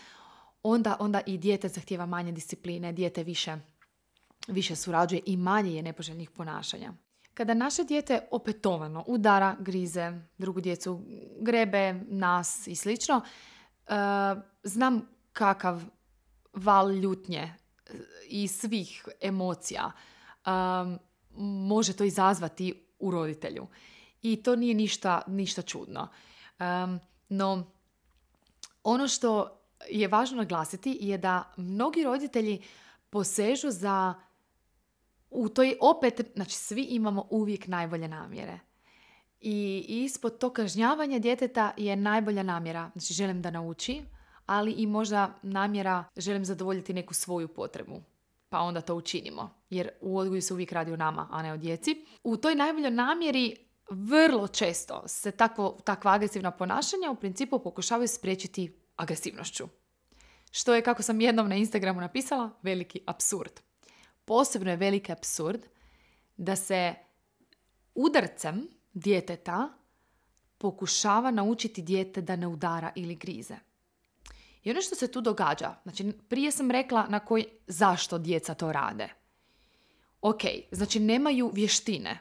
onda, 0.64 0.98
onda 1.00 1.22
i 1.26 1.38
dijete 1.38 1.68
zahtjeva 1.68 2.06
manje 2.06 2.32
discipline, 2.32 2.94
dijete 2.94 3.24
više, 3.24 3.58
više 4.48 4.76
surađuje 4.76 5.22
i 5.26 5.38
manje 5.38 5.72
je 5.76 5.82
nepoželjnih 5.82 6.30
ponašanja. 6.30 6.94
Kada 7.34 7.54
naše 7.54 7.84
dijete 7.84 8.20
opetovano 8.32 9.04
udara, 9.08 9.56
grize 9.60 10.12
drugu 10.38 10.62
djecu, 10.62 11.02
grebe 11.40 11.94
nas 11.94 12.68
i 12.68 12.76
slično, 12.76 13.22
e, 13.22 13.94
znam 14.64 15.08
kakav 15.34 15.84
val 16.54 16.92
ljutnje 16.92 17.54
i 18.28 18.48
svih 18.48 19.08
emocija 19.22 19.92
e, 19.92 20.50
može 21.40 21.94
to 21.94 22.04
izazvati 22.04 22.88
u 23.00 23.12
roditelju. 23.12 23.68
I 24.22 24.44
to 24.44 24.56
nije 24.56 24.76
ništa, 24.76 25.22
ništa 25.28 25.62
čudno. 25.62 26.08
E, 26.60 26.64
no, 27.30 27.72
ono 28.84 29.08
što 29.08 29.61
je 29.90 30.08
važno 30.08 30.38
naglasiti 30.38 30.98
je 31.02 31.18
da 31.18 31.54
mnogi 31.58 32.04
roditelji 32.04 32.62
posežu 33.10 33.70
za 33.70 34.14
u 35.30 35.50
toj 35.50 35.78
opet, 35.82 36.22
znači 36.36 36.56
svi 36.56 36.84
imamo 36.84 37.28
uvijek 37.30 37.68
najbolje 37.68 38.08
namjere. 38.08 38.60
I 39.42 39.86
ispod 39.88 40.38
to 40.38 40.50
kažnjavanje 40.50 41.20
djeteta 41.20 41.72
je 41.78 41.96
najbolja 41.96 42.44
namjera. 42.44 42.92
Znači 42.96 43.14
želim 43.14 43.42
da 43.42 43.52
nauči, 43.52 44.02
ali 44.46 44.72
i 44.72 44.88
možda 44.88 45.34
namjera 45.42 46.04
želim 46.18 46.46
zadovoljiti 46.46 46.94
neku 46.94 47.14
svoju 47.14 47.48
potrebu. 47.48 48.02
Pa 48.50 48.60
onda 48.60 48.82
to 48.82 48.96
učinimo. 48.96 49.50
Jer 49.70 49.90
u 50.02 50.18
odgoju 50.18 50.42
se 50.42 50.54
uvijek 50.54 50.72
radi 50.72 50.92
o 50.92 50.98
nama, 50.98 51.28
a 51.32 51.42
ne 51.42 51.54
o 51.54 51.58
djeci. 51.58 52.06
U 52.24 52.38
toj 52.38 52.56
najboljoj 52.56 52.92
namjeri 52.92 53.56
vrlo 53.90 54.48
često 54.48 55.04
se 55.08 55.32
takvo, 55.32 55.78
takva 55.84 56.12
agresivna 56.12 56.52
ponašanja 56.52 57.12
u 57.12 57.16
principu 57.16 57.60
pokušavaju 57.60 58.08
spriječiti 58.08 58.81
agresivnošću. 59.02 59.68
Što 60.52 60.76
je, 60.76 60.82
kako 60.82 61.04
sam 61.04 61.22
jednom 61.22 61.50
na 61.50 61.56
Instagramu 61.56 62.02
napisala, 62.02 62.50
veliki 62.62 63.02
absurd 63.06 63.62
posebno 64.32 64.72
je 64.72 64.78
veliki 64.78 65.12
absurd 65.12 65.66
da 66.38 66.56
se 66.56 66.94
udarcem 67.96 68.68
djeteta 68.94 69.70
pokušava 70.58 71.32
naučiti 71.32 71.82
dijete 71.82 72.22
da 72.22 72.36
ne 72.36 72.48
udara 72.48 72.92
ili 72.96 73.16
grize. 73.16 73.56
I 74.64 74.72
ono 74.72 74.82
što 74.82 74.96
se 74.96 75.12
tu 75.12 75.22
događa, 75.22 75.76
znači 75.84 76.12
prije 76.30 76.52
sam 76.52 76.72
rekla 76.72 77.08
na 77.10 77.20
koji, 77.20 77.46
zašto 77.68 78.18
djeca 78.18 78.54
to 78.54 78.72
rade. 78.72 79.10
Ok, 80.22 80.42
znači 80.72 81.00
nemaju 81.00 81.52
vještine. 81.54 82.20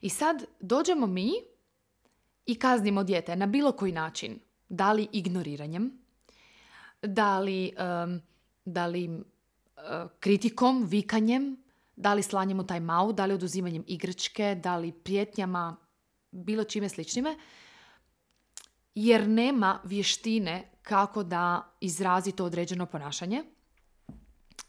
I 0.00 0.08
sad 0.08 0.44
dođemo 0.60 1.06
mi 1.06 1.32
i 2.46 2.54
kaznimo 2.54 3.04
dijete 3.04 3.36
na 3.36 3.46
bilo 3.46 3.72
koji 3.72 3.92
način. 3.92 4.40
Da 4.68 4.92
li 4.92 5.08
ignoriranjem, 5.12 5.99
da 7.02 7.38
li, 7.38 7.72
da 8.64 8.86
li 8.86 9.22
kritikom, 10.20 10.84
vikanjem, 10.84 11.56
da 11.96 12.14
li 12.14 12.22
slanjem 12.22 12.60
u 12.60 12.66
taj 12.66 12.80
mau, 12.80 13.12
da 13.12 13.26
li 13.26 13.34
oduzimanjem 13.34 13.84
igračke, 13.86 14.54
da 14.62 14.76
li 14.76 14.92
prijetnjama, 14.92 15.76
bilo 16.30 16.64
čime 16.64 16.88
sličnime, 16.88 17.36
jer 18.94 19.28
nema 19.28 19.80
vještine 19.84 20.70
kako 20.82 21.22
da 21.22 21.72
izrazi 21.80 22.32
to 22.32 22.44
određeno 22.44 22.86
ponašanje. 22.86 23.44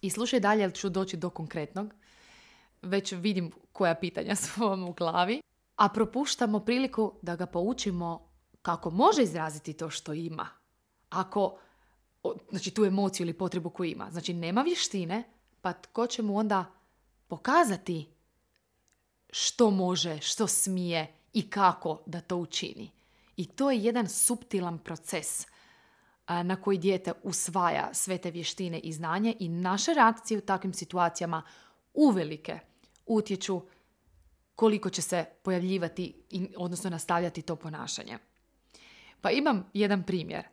I 0.02 0.10
slušaj 0.10 0.40
dalje, 0.40 0.62
jer 0.62 0.74
ću 0.74 0.90
doći 0.90 1.18
do 1.18 1.30
konkretnog. 1.30 1.94
Već 2.82 3.12
vidim 3.12 3.52
koja 3.72 3.96
pitanja 3.96 4.36
su 4.36 4.62
vam 4.62 4.84
u 4.84 4.94
glavi. 4.94 5.42
A 5.76 5.90
propuštamo 5.90 6.60
priliku 6.60 7.14
da 7.22 7.36
ga 7.36 7.46
poučimo 7.46 8.30
kako 8.62 8.90
može 8.90 9.24
izraziti 9.24 9.74
to 9.74 9.90
što 9.90 10.14
ima. 10.14 10.48
Ako 11.10 11.58
znači 12.50 12.72
tu 12.72 12.86
emociju 12.86 13.26
ili 13.26 13.34
potrebu 13.34 13.70
koju 13.70 13.92
ima. 13.92 14.08
Znači 14.12 14.34
nema 14.34 14.62
vještine, 14.62 15.24
pa 15.62 15.74
tko 15.74 16.08
će 16.08 16.22
mu 16.22 16.38
onda 16.38 16.66
pokazati 17.28 18.08
što 19.32 19.72
može, 19.72 20.20
što 20.22 20.48
smije 20.48 21.14
i 21.34 21.50
kako 21.50 22.02
da 22.06 22.22
to 22.22 22.38
učini. 22.38 22.92
I 23.38 23.46
to 23.46 23.72
je 23.72 23.84
jedan 23.84 24.08
suptilan 24.08 24.78
proces 24.78 25.48
na 26.28 26.62
koji 26.62 26.78
dijete 26.78 27.14
usvaja 27.24 27.90
sve 27.94 28.18
te 28.18 28.32
vještine 28.32 28.80
i 28.80 28.94
znanje 28.94 29.36
i 29.40 29.50
naše 29.50 29.94
reakcije 29.94 30.38
u 30.38 30.42
takvim 30.42 30.74
situacijama 30.74 31.44
uvelike 31.94 32.60
utječu 33.06 33.62
koliko 34.56 34.90
će 34.90 35.02
se 35.02 35.26
pojavljivati, 35.44 36.14
odnosno 36.58 36.90
nastavljati 36.90 37.42
to 37.42 37.56
ponašanje. 37.56 38.18
Pa 39.22 39.32
imam 39.32 39.70
jedan 39.74 40.04
primjer. 40.04 40.44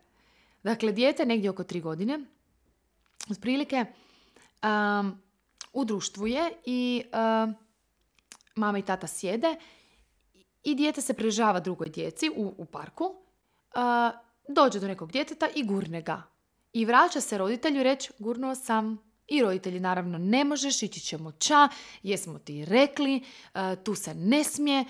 Dakle, 0.63 0.91
dijete 0.91 1.25
negdje 1.25 1.49
oko 1.49 1.63
tri 1.63 1.81
godine, 1.81 2.19
otprilike, 3.31 3.85
um, 4.63 5.21
u 5.73 5.85
društvu 5.85 6.27
je 6.27 6.51
i 6.65 7.03
um, 7.13 7.55
mama 8.55 8.79
i 8.79 8.85
tata 8.85 9.07
sjede 9.07 9.55
i 10.63 10.75
dijete 10.75 11.01
se 11.01 11.13
prežava 11.13 11.59
drugoj 11.59 11.89
djeci 11.89 12.29
u, 12.35 12.53
u 12.57 12.65
parku, 12.65 13.03
uh, 13.03 14.19
dođe 14.47 14.79
do 14.79 14.87
nekog 14.87 15.11
djeteta 15.11 15.47
i 15.55 15.63
gurne 15.63 16.01
ga. 16.01 16.23
I 16.73 16.85
vraća 16.85 17.21
se 17.21 17.37
roditelju 17.37 17.83
reći, 17.83 18.11
gurnuo 18.19 18.55
sam, 18.55 19.08
i 19.29 19.41
roditelji 19.41 19.79
naravno 19.79 20.17
ne 20.17 20.43
možeš, 20.43 20.83
ići 20.83 20.99
ćemo 20.99 21.31
ča, 21.31 21.69
jesmo 22.03 22.39
ti 22.39 22.65
rekli, 22.65 23.15
e, 23.53 23.75
tu 23.83 23.95
se 23.95 24.13
ne 24.15 24.43
smije, 24.43 24.85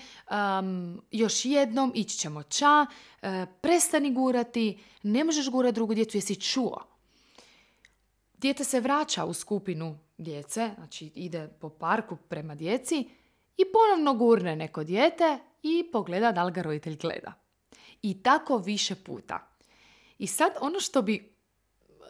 još 1.10 1.44
jednom 1.44 1.92
ići 1.94 2.18
ćemo 2.18 2.42
ča, 2.42 2.86
e, 3.22 3.46
prestani 3.60 4.14
gurati, 4.14 4.78
ne 5.02 5.24
možeš 5.24 5.50
gurati 5.50 5.74
drugu 5.74 5.94
djecu, 5.94 6.16
jesi 6.16 6.40
čuo. 6.40 6.86
Dijete 8.34 8.64
se 8.64 8.80
vraća 8.80 9.24
u 9.24 9.34
skupinu 9.34 9.98
djece, 10.18 10.70
znači 10.74 11.12
ide 11.14 11.48
po 11.60 11.68
parku 11.68 12.16
prema 12.16 12.54
djeci 12.54 13.08
i 13.56 13.62
ponovno 13.72 14.14
gurne 14.14 14.56
neko 14.56 14.84
dijete 14.84 15.38
i 15.62 15.84
pogleda 15.92 16.32
da 16.32 16.44
li 16.44 16.52
ga 16.52 16.62
roditelj 16.62 16.96
gleda. 16.96 17.32
I 18.02 18.22
tako 18.22 18.58
više 18.58 18.94
puta. 18.94 19.56
I 20.18 20.26
sad 20.26 20.52
ono 20.60 20.80
što 20.80 21.02
bi 21.02 21.34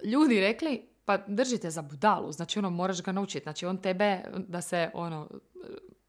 ljudi 0.05 0.41
rekli, 0.41 0.90
pa 1.11 1.19
držite 1.26 1.71
za 1.71 1.83
budalu, 1.83 2.33
znači 2.33 2.59
ono 2.59 2.71
moraš 2.71 3.02
ga 3.02 3.12
naučiti, 3.12 3.43
znači 3.43 3.67
on 3.67 3.79
tebe, 3.79 4.23
da 4.49 4.61
se 4.61 4.90
ono, 4.95 5.29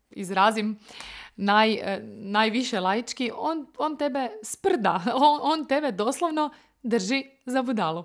izrazim 0.10 0.79
naj, 1.36 2.00
najviše 2.05 2.79
laički, 2.79 3.31
on, 3.36 3.65
on 3.77 3.98
tebe 3.98 4.29
sprda, 4.43 5.03
on, 5.29 5.39
on 5.41 5.65
tebe 5.65 5.91
doslovno 5.91 6.50
drži 6.84 7.24
za 7.46 7.62
budalu. 7.62 8.03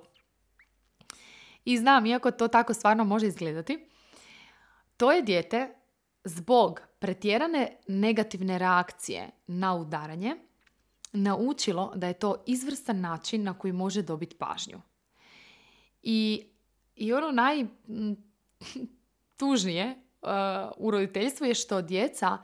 I 1.65 1.79
znam, 1.79 2.07
iako 2.07 2.31
to 2.31 2.49
tako 2.49 2.75
stvarno 2.75 3.05
može 3.05 3.27
izgledati, 3.27 3.89
to 4.97 5.13
je 5.13 5.23
dijete 5.23 5.75
zbog 6.25 6.81
pretjerane 6.99 7.77
negativne 7.89 8.59
reakcije 8.59 9.31
na 9.47 9.75
udaranje 9.75 10.37
naučilo 11.13 11.93
da 11.95 12.07
je 12.07 12.19
to 12.19 12.45
izvrstan 12.47 13.01
način 13.01 13.43
na 13.43 13.59
koji 13.59 13.73
može 13.73 14.03
dobiti 14.03 14.37
pažnju. 14.37 14.81
I, 16.03 16.47
i 16.97 17.13
ono 17.13 17.31
najtužnije 19.39 19.95
uh, 20.23 20.29
u 20.77 20.91
roditeljstvu 20.91 21.47
je 21.47 21.55
što 21.55 21.83
djeca 21.83 22.39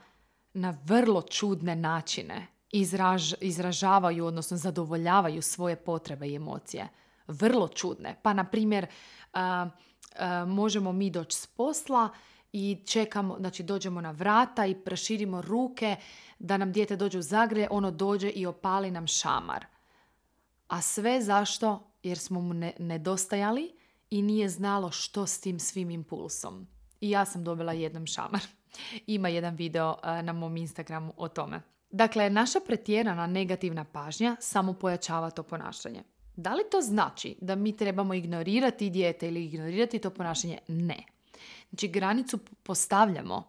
na 0.53 0.77
vrlo 0.85 1.21
čudne 1.21 1.75
načine 1.75 2.47
izraž, 2.71 3.33
izražavaju, 3.41 4.25
odnosno 4.25 4.57
zadovoljavaju 4.57 5.41
svoje 5.41 5.75
potrebe 5.75 6.27
i 6.27 6.35
emocije. 6.35 6.87
Vrlo 7.27 7.67
čudne. 7.67 8.19
Pa, 8.21 8.33
na 8.33 8.43
primjer, 8.43 8.85
uh, 9.33 9.39
uh, 9.39 10.49
možemo 10.49 10.91
mi 10.91 11.09
doći 11.09 11.37
s 11.37 11.47
posla 11.47 12.09
i 12.51 12.83
čekamo, 12.87 13.35
znači 13.39 13.63
dođemo 13.63 14.01
na 14.01 14.11
vrata 14.11 14.65
i 14.65 14.75
proširimo 14.75 15.41
ruke 15.41 15.95
da 16.39 16.57
nam 16.57 16.71
dijete 16.71 16.95
dođe 16.95 17.17
u 17.17 17.21
zagre, 17.21 17.67
ono 17.71 17.91
dođe 17.91 18.29
i 18.29 18.45
opali 18.45 18.91
nam 18.91 19.07
šamar. 19.07 19.65
A 20.67 20.81
sve 20.81 21.21
zašto? 21.21 21.91
Jer 22.03 22.17
smo 22.17 22.41
mu 22.41 22.53
ne, 22.53 22.73
nedostajali 22.79 23.82
i 24.13 24.21
nije 24.21 24.49
znalo 24.49 24.91
što 24.91 25.27
s 25.27 25.39
tim 25.39 25.59
svim 25.59 25.91
impulsom. 25.91 26.67
I 27.01 27.09
ja 27.09 27.25
sam 27.25 27.43
dobila 27.43 27.73
jednom 27.73 28.05
šamar. 28.05 28.41
Ima 29.07 29.29
jedan 29.29 29.55
video 29.55 29.95
na 30.03 30.33
mom 30.33 30.57
Instagramu 30.57 31.13
o 31.17 31.27
tome. 31.27 31.61
Dakle, 31.89 32.29
naša 32.29 32.59
pretjerana 32.59 33.27
negativna 33.27 33.83
pažnja 33.83 34.35
samo 34.39 34.73
pojačava 34.73 35.29
to 35.29 35.43
ponašanje. 35.43 36.03
Da 36.35 36.53
li 36.53 36.63
to 36.71 36.81
znači 36.81 37.35
da 37.41 37.55
mi 37.55 37.77
trebamo 37.77 38.13
ignorirati 38.13 38.89
dijete 38.89 39.27
ili 39.27 39.45
ignorirati 39.45 39.99
to 39.99 40.09
ponašanje? 40.09 40.57
Ne. 40.67 41.03
Znači, 41.69 41.87
granicu 41.87 42.39
postavljamo, 42.63 43.43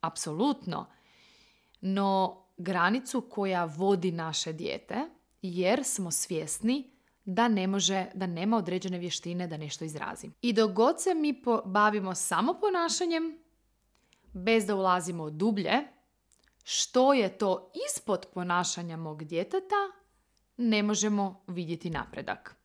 apsolutno, 0.00 0.86
no 1.80 2.42
granicu 2.56 3.20
koja 3.20 3.64
vodi 3.64 4.12
naše 4.12 4.52
dijete, 4.52 4.96
jer 5.42 5.84
smo 5.84 6.10
svjesni 6.10 6.90
da 7.30 7.48
ne 7.48 7.66
može, 7.66 8.06
da 8.14 8.26
nema 8.26 8.56
određene 8.56 8.98
vještine 8.98 9.46
da 9.46 9.56
nešto 9.56 9.84
izrazi. 9.84 10.30
I 10.42 10.52
dok 10.52 10.72
god 10.72 11.02
se 11.02 11.14
mi 11.14 11.42
bavimo 11.64 12.14
samo 12.14 12.54
ponašanjem, 12.60 13.38
bez 14.32 14.66
da 14.66 14.74
ulazimo 14.74 15.30
dublje, 15.30 15.72
što 16.64 17.12
je 17.12 17.38
to 17.38 17.72
ispod 17.88 18.26
ponašanja 18.34 18.96
mog 18.96 19.24
djeteta, 19.24 19.76
ne 20.56 20.82
možemo 20.82 21.44
vidjeti 21.46 21.90
napredak. 21.90 22.56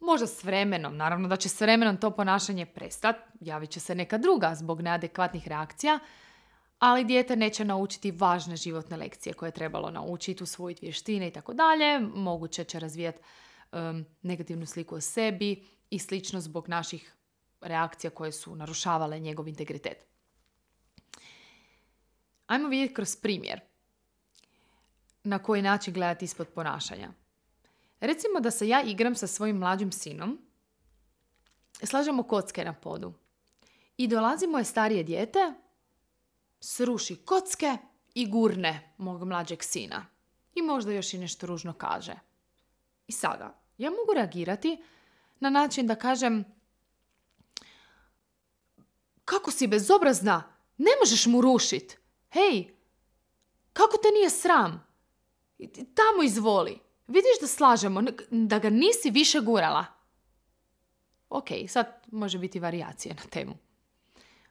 Možda 0.00 0.26
s 0.26 0.44
vremenom, 0.44 0.96
naravno 0.96 1.28
da 1.28 1.36
će 1.36 1.48
s 1.48 1.60
vremenom 1.60 1.96
to 1.96 2.10
ponašanje 2.10 2.66
prestati, 2.66 3.20
javit 3.40 3.70
će 3.70 3.80
se 3.80 3.94
neka 3.94 4.18
druga 4.18 4.54
zbog 4.54 4.80
neadekvatnih 4.80 5.48
reakcija, 5.48 5.98
ali 6.78 7.04
dijete 7.04 7.36
neće 7.36 7.64
naučiti 7.64 8.10
važne 8.10 8.56
životne 8.56 8.96
lekcije 8.96 9.32
koje 9.32 9.48
je 9.48 9.52
trebalo 9.52 9.90
naučiti, 9.90 10.42
usvojiti 10.42 10.86
vještine 10.86 11.28
i 11.28 11.30
tako 11.30 11.54
dalje. 11.54 12.00
Moguće 12.14 12.64
će 12.64 12.78
razvijati 12.78 13.20
negativnu 14.22 14.66
sliku 14.66 14.94
o 14.94 15.00
sebi 15.00 15.64
i 15.90 15.98
slično 15.98 16.40
zbog 16.40 16.68
naših 16.68 17.14
reakcija 17.60 18.10
koje 18.10 18.32
su 18.32 18.56
narušavale 18.56 19.18
njegov 19.18 19.48
integritet. 19.48 20.06
Ajmo 22.46 22.68
vidjeti 22.68 22.94
kroz 22.94 23.16
primjer 23.16 23.60
na 25.24 25.38
koji 25.38 25.62
način 25.62 25.94
gledati 25.94 26.24
ispod 26.24 26.48
ponašanja. 26.48 27.12
Recimo 28.00 28.40
da 28.40 28.50
se 28.50 28.68
ja 28.68 28.82
igram 28.82 29.14
sa 29.14 29.26
svojim 29.26 29.56
mlađim 29.56 29.92
sinom, 29.92 30.38
slažemo 31.82 32.22
kocke 32.22 32.64
na 32.64 32.72
podu 32.72 33.12
i 33.96 34.08
dolazi 34.08 34.46
moje 34.46 34.64
starije 34.64 35.02
dijete, 35.02 35.52
sruši 36.60 37.16
kocke 37.16 37.76
i 38.14 38.30
gurne 38.30 38.94
mog 38.98 39.24
mlađeg 39.24 39.62
sina. 39.62 40.06
I 40.54 40.62
možda 40.62 40.92
još 40.92 41.14
i 41.14 41.18
nešto 41.18 41.46
ružno 41.46 41.72
kaže. 41.72 42.14
I 43.06 43.12
sada, 43.12 43.63
ja 43.78 43.90
mogu 43.90 44.12
reagirati 44.14 44.82
na 45.40 45.50
način 45.50 45.86
da 45.86 45.94
kažem 45.94 46.44
kako 49.24 49.50
si 49.50 49.66
bezobrazna, 49.66 50.42
ne 50.78 50.90
možeš 51.00 51.26
mu 51.26 51.40
rušit. 51.40 51.98
Hej, 52.30 52.74
kako 53.72 53.96
te 53.96 54.08
nije 54.08 54.30
sram? 54.30 54.86
Tamo 55.74 56.22
izvoli. 56.24 56.78
Vidiš 57.06 57.40
da 57.40 57.46
slažemo, 57.46 58.02
da 58.30 58.58
ga 58.58 58.70
nisi 58.70 59.10
više 59.10 59.40
gurala. 59.40 59.84
Ok, 61.28 61.48
sad 61.68 62.02
može 62.06 62.38
biti 62.38 62.60
varijacija 62.60 63.14
na 63.14 63.22
temu. 63.30 63.54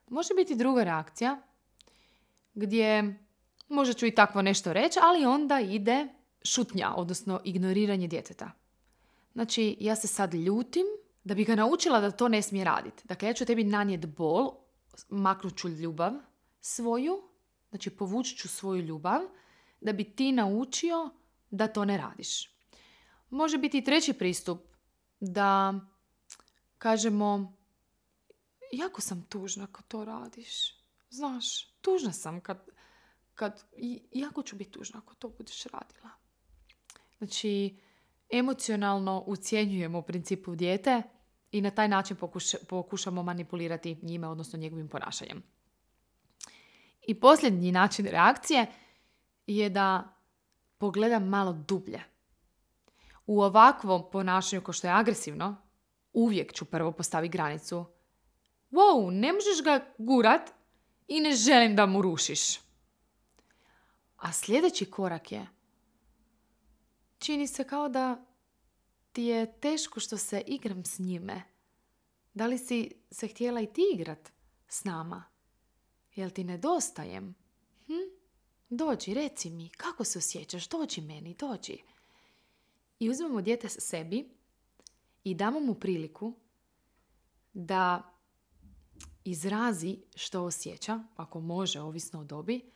Može 0.07 0.33
biti 0.33 0.55
druga 0.55 0.83
reakcija 0.83 1.41
gdje 2.53 3.19
možda 3.67 3.93
ću 3.93 4.05
i 4.05 4.15
takvo 4.15 4.41
nešto 4.41 4.73
reći, 4.73 4.99
ali 5.01 5.25
onda 5.25 5.59
ide 5.59 6.07
šutnja, 6.43 6.93
odnosno 6.95 7.41
ignoriranje 7.43 8.07
djeteta. 8.07 8.51
Znači, 9.33 9.77
ja 9.79 9.95
se 9.95 10.07
sad 10.07 10.33
ljutim 10.33 10.85
da 11.23 11.35
bi 11.35 11.43
ga 11.43 11.55
naučila 11.55 11.99
da 11.99 12.11
to 12.11 12.27
ne 12.27 12.41
smije 12.41 12.65
raditi. 12.65 13.07
Dakle, 13.07 13.27
ja 13.27 13.33
ću 13.33 13.45
tebi 13.45 13.63
nanijet 13.63 14.05
bol, 14.05 14.51
maknut 15.09 15.57
ću 15.57 15.69
ljubav 15.69 16.13
svoju, 16.61 17.21
znači 17.69 17.89
povući 17.89 18.37
ću 18.37 18.47
svoju 18.47 18.81
ljubav, 18.81 19.21
da 19.81 19.93
bi 19.93 20.03
ti 20.03 20.31
naučio 20.31 21.09
da 21.51 21.67
to 21.67 21.85
ne 21.85 21.97
radiš. 21.97 22.53
Može 23.29 23.57
biti 23.57 23.77
i 23.77 23.83
treći 23.83 24.13
pristup 24.13 24.59
da 25.19 25.73
kažemo 26.77 27.57
jako 28.71 29.01
sam 29.01 29.25
tužna 29.29 29.67
kad 29.67 29.87
to 29.87 30.05
radiš. 30.05 30.83
Znaš, 31.09 31.65
tužna 31.81 32.13
sam 32.13 32.41
kad, 32.41 32.69
kad 33.35 33.63
jako 34.11 34.43
ću 34.43 34.55
biti 34.55 34.71
tužna 34.71 34.99
ako 34.99 35.15
to 35.15 35.29
budeš 35.29 35.63
radila. 35.63 36.09
Znači, 37.17 37.77
emocionalno 38.33 39.23
ucijenjujemo 39.27 39.99
u 39.99 40.01
principu 40.01 40.55
dijete 40.55 41.01
i 41.51 41.61
na 41.61 41.71
taj 41.71 41.87
način 41.87 42.17
pokušamo 42.69 43.23
manipulirati 43.23 43.99
njime, 44.01 44.27
odnosno 44.27 44.59
njegovim 44.59 44.87
ponašanjem. 44.87 45.43
I 47.07 47.19
posljednji 47.19 47.71
način 47.71 48.05
reakcije 48.05 48.65
je 49.47 49.69
da 49.69 50.17
pogledam 50.77 51.27
malo 51.27 51.53
dublje. 51.53 52.03
U 53.25 53.41
ovakvom 53.41 54.03
ponašanju 54.11 54.61
ko 54.61 54.73
što 54.73 54.87
je 54.87 54.93
agresivno, 54.93 55.55
uvijek 56.13 56.53
ću 56.53 56.65
prvo 56.65 56.91
postaviti 56.91 57.31
granicu. 57.31 57.85
Wow, 58.71 59.11
ne 59.11 59.33
možeš 59.33 59.63
ga 59.63 59.93
gurat 59.97 60.49
i 61.07 61.19
ne 61.19 61.31
želim 61.31 61.75
da 61.75 61.85
mu 61.85 62.01
rušiš. 62.01 62.59
A 64.17 64.31
sljedeći 64.31 64.85
korak 64.85 65.31
je 65.31 65.47
čini 67.23 67.47
se 67.47 67.63
kao 67.63 67.89
da 67.89 68.25
ti 69.11 69.23
je 69.23 69.59
teško 69.59 69.99
što 69.99 70.17
se 70.17 70.43
igram 70.47 70.85
s 70.85 70.99
njime. 70.99 71.43
Da 72.33 72.47
li 72.47 72.57
si 72.57 72.91
se 73.11 73.27
htjela 73.27 73.61
i 73.61 73.73
ti 73.73 73.81
igrat 73.93 74.31
s 74.67 74.83
nama? 74.83 75.23
Jel 76.15 76.29
ti 76.29 76.43
nedostajem? 76.43 77.35
Hm? 77.85 77.93
Dođi, 78.69 79.13
reci 79.13 79.49
mi, 79.49 79.69
kako 79.69 80.03
se 80.03 80.19
osjećaš? 80.19 80.69
Dođi 80.69 81.01
meni, 81.01 81.35
dođi. 81.39 81.77
I 82.99 83.09
uzmemo 83.09 83.41
dijete 83.41 83.69
sa 83.69 83.81
sebi 83.81 84.29
i 85.23 85.35
damo 85.35 85.59
mu 85.59 85.75
priliku 85.75 86.33
da 87.53 88.13
izrazi 89.23 89.97
što 90.15 90.43
osjeća, 90.43 91.03
ako 91.15 91.39
može, 91.39 91.81
ovisno 91.81 92.19
o 92.19 92.23
dobi, 92.23 92.71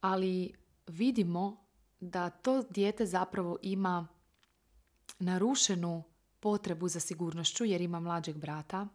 ali 0.00 0.54
vidimo 0.86 1.65
da 2.00 2.30
to 2.30 2.62
dijete 2.62 3.06
zapravo 3.06 3.56
ima 3.62 4.06
narušenu 5.18 6.02
potrebu 6.40 6.88
za 6.88 7.00
sigurnošću 7.00 7.64
jer 7.64 7.80
ima 7.80 8.00
mlađeg 8.00 8.36
brata, 8.36 8.88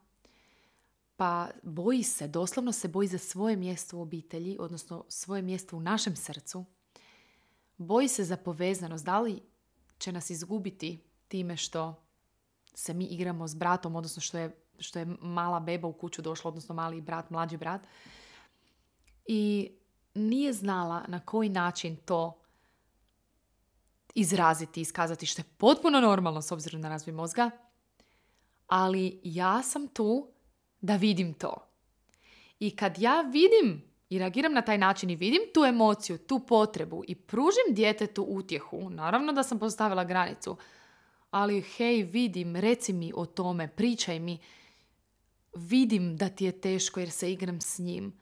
pa 1.15 1.49
boji 1.63 2.03
se, 2.03 2.27
doslovno 2.27 2.71
se 2.71 2.87
boji 2.87 3.07
za 3.07 3.17
svoje 3.17 3.55
mjesto 3.55 3.97
u 3.97 4.01
obitelji, 4.01 4.57
odnosno 4.59 5.05
svoje 5.09 5.41
mjesto 5.41 5.77
u 5.77 5.79
našem 5.79 6.15
srcu. 6.15 6.65
Boji 7.77 8.07
se 8.07 8.23
za 8.23 8.37
povezanost, 8.37 9.05
da 9.05 9.19
li 9.19 9.41
će 9.97 10.11
nas 10.11 10.29
izgubiti 10.29 11.03
time 11.27 11.57
što 11.57 12.03
se 12.73 12.93
mi 12.93 13.05
igramo 13.05 13.47
s 13.47 13.55
bratom, 13.55 13.95
odnosno 13.95 14.21
što 14.21 14.37
je, 14.37 14.55
što 14.79 14.99
je 14.99 15.05
mala 15.21 15.59
beba 15.59 15.87
u 15.87 15.93
kuću 15.93 16.21
došla, 16.21 16.49
odnosno 16.49 16.75
mali 16.75 17.01
brat, 17.01 17.29
mlađi 17.29 17.57
brat. 17.57 17.81
I 19.25 19.71
nije 20.15 20.53
znala 20.53 21.05
na 21.07 21.19
koji 21.19 21.49
način 21.49 21.95
to 21.95 22.40
izraziti, 24.15 24.81
iskazati, 24.81 25.25
što 25.25 25.39
je 25.39 25.45
potpuno 25.57 26.01
normalno 26.01 26.41
s 26.41 26.51
obzirom 26.51 26.81
na 26.81 26.89
razvoj 26.89 27.13
mozga. 27.13 27.51
Ali 28.67 29.19
ja 29.23 29.63
sam 29.63 29.87
tu 29.87 30.27
da 30.81 30.95
vidim 30.95 31.33
to. 31.33 31.67
I 32.59 32.75
kad 32.75 32.99
ja 32.99 33.21
vidim 33.21 33.91
i 34.09 34.19
reagiram 34.19 34.53
na 34.53 34.61
taj 34.61 34.77
način 34.77 35.09
i 35.09 35.15
vidim 35.15 35.41
tu 35.53 35.65
emociju, 35.65 36.17
tu 36.17 36.39
potrebu 36.39 37.03
i 37.07 37.15
pružim 37.15 37.73
djetetu 37.75 38.23
utjehu, 38.23 38.89
naravno 38.89 39.33
da 39.33 39.43
sam 39.43 39.59
postavila 39.59 40.03
granicu, 40.03 40.57
ali 41.29 41.61
hej, 41.61 42.03
vidim, 42.03 42.55
reci 42.55 42.93
mi 42.93 43.11
o 43.15 43.25
tome, 43.25 43.67
pričaj 43.67 44.19
mi, 44.19 44.39
vidim 45.55 46.17
da 46.17 46.29
ti 46.29 46.45
je 46.45 46.61
teško 46.61 46.99
jer 46.99 47.11
se 47.11 47.31
igram 47.31 47.61
s 47.61 47.79
njim. 47.79 48.19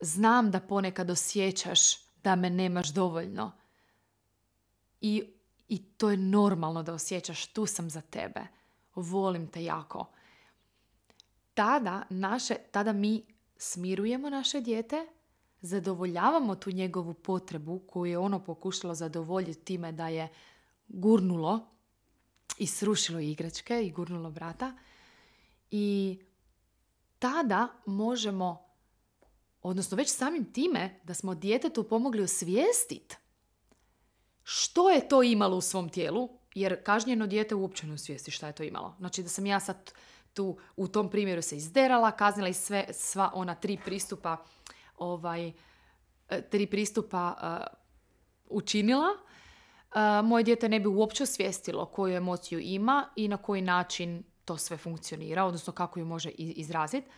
Znam 0.00 0.50
da 0.50 0.60
ponekad 0.60 1.10
osjećaš 1.10 1.80
da 2.22 2.36
me 2.36 2.50
nemaš 2.50 2.88
dovoljno. 2.88 3.52
I, 5.06 5.22
I 5.68 5.78
to 5.78 6.10
je 6.10 6.16
normalno 6.16 6.82
da 6.82 6.94
osjećaš, 6.94 7.46
tu 7.46 7.66
sam 7.66 7.90
za 7.90 8.00
tebe. 8.00 8.40
Volim 8.94 9.46
te 9.46 9.64
jako. 9.64 10.06
Tada, 11.54 12.02
naše, 12.10 12.54
tada 12.70 12.92
mi 12.92 13.22
smirujemo 13.56 14.30
naše 14.30 14.60
dijete, 14.60 15.06
zadovoljavamo 15.60 16.54
tu 16.54 16.70
njegovu 16.70 17.14
potrebu 17.14 17.78
koju 17.78 18.10
je 18.10 18.18
ono 18.18 18.44
pokušalo 18.44 18.94
zadovoljiti 18.94 19.64
time 19.64 19.92
da 19.92 20.08
je 20.08 20.28
gurnulo 20.88 21.60
i 22.58 22.66
srušilo 22.66 23.20
igračke 23.20 23.86
i 23.86 23.90
gurnulo 23.90 24.30
vrata. 24.30 24.76
I 25.70 26.18
tada 27.18 27.68
možemo, 27.86 28.66
odnosno 29.62 29.96
već 29.96 30.14
samim 30.14 30.52
time 30.52 31.00
da 31.02 31.14
smo 31.14 31.34
djetetu 31.34 31.88
pomogli 31.88 32.22
osvijestiti 32.22 33.16
što 34.44 34.90
je 34.90 35.08
to 35.08 35.22
imalo 35.22 35.56
u 35.56 35.60
svom 35.60 35.88
tijelu, 35.88 36.28
jer 36.54 36.82
kažnjeno 36.82 37.26
dijete 37.26 37.54
uopće 37.54 37.86
ne 37.86 37.94
osvijesti 37.94 38.30
šta 38.30 38.46
je 38.46 38.52
to 38.52 38.62
imalo. 38.62 38.94
Znači 38.98 39.22
da 39.22 39.28
sam 39.28 39.46
ja 39.46 39.60
sad 39.60 39.92
tu 40.34 40.58
u 40.76 40.88
tom 40.88 41.10
primjeru 41.10 41.42
se 41.42 41.56
izderala, 41.56 42.10
kaznila 42.10 42.48
i 42.48 42.52
sve, 42.52 42.86
sva 42.92 43.30
ona 43.34 43.54
tri 43.54 43.78
pristupa 43.84 44.36
ovaj, 44.96 45.52
e, 46.28 46.42
tri 46.50 46.66
pristupa 46.66 47.36
uh, 47.36 47.78
učinila, 48.46 49.08
uh, 49.08 50.28
moje 50.28 50.44
dijete 50.44 50.68
ne 50.68 50.80
bi 50.80 50.88
uopće 50.88 51.22
osvijestilo 51.22 51.86
koju 51.86 52.16
emociju 52.16 52.60
ima 52.60 53.08
i 53.16 53.28
na 53.28 53.36
koji 53.36 53.62
način 53.62 54.22
to 54.44 54.56
sve 54.56 54.76
funkcionira, 54.76 55.44
odnosno 55.44 55.72
kako 55.72 55.98
ju 55.98 56.04
može 56.04 56.30
izraziti. 56.30 57.08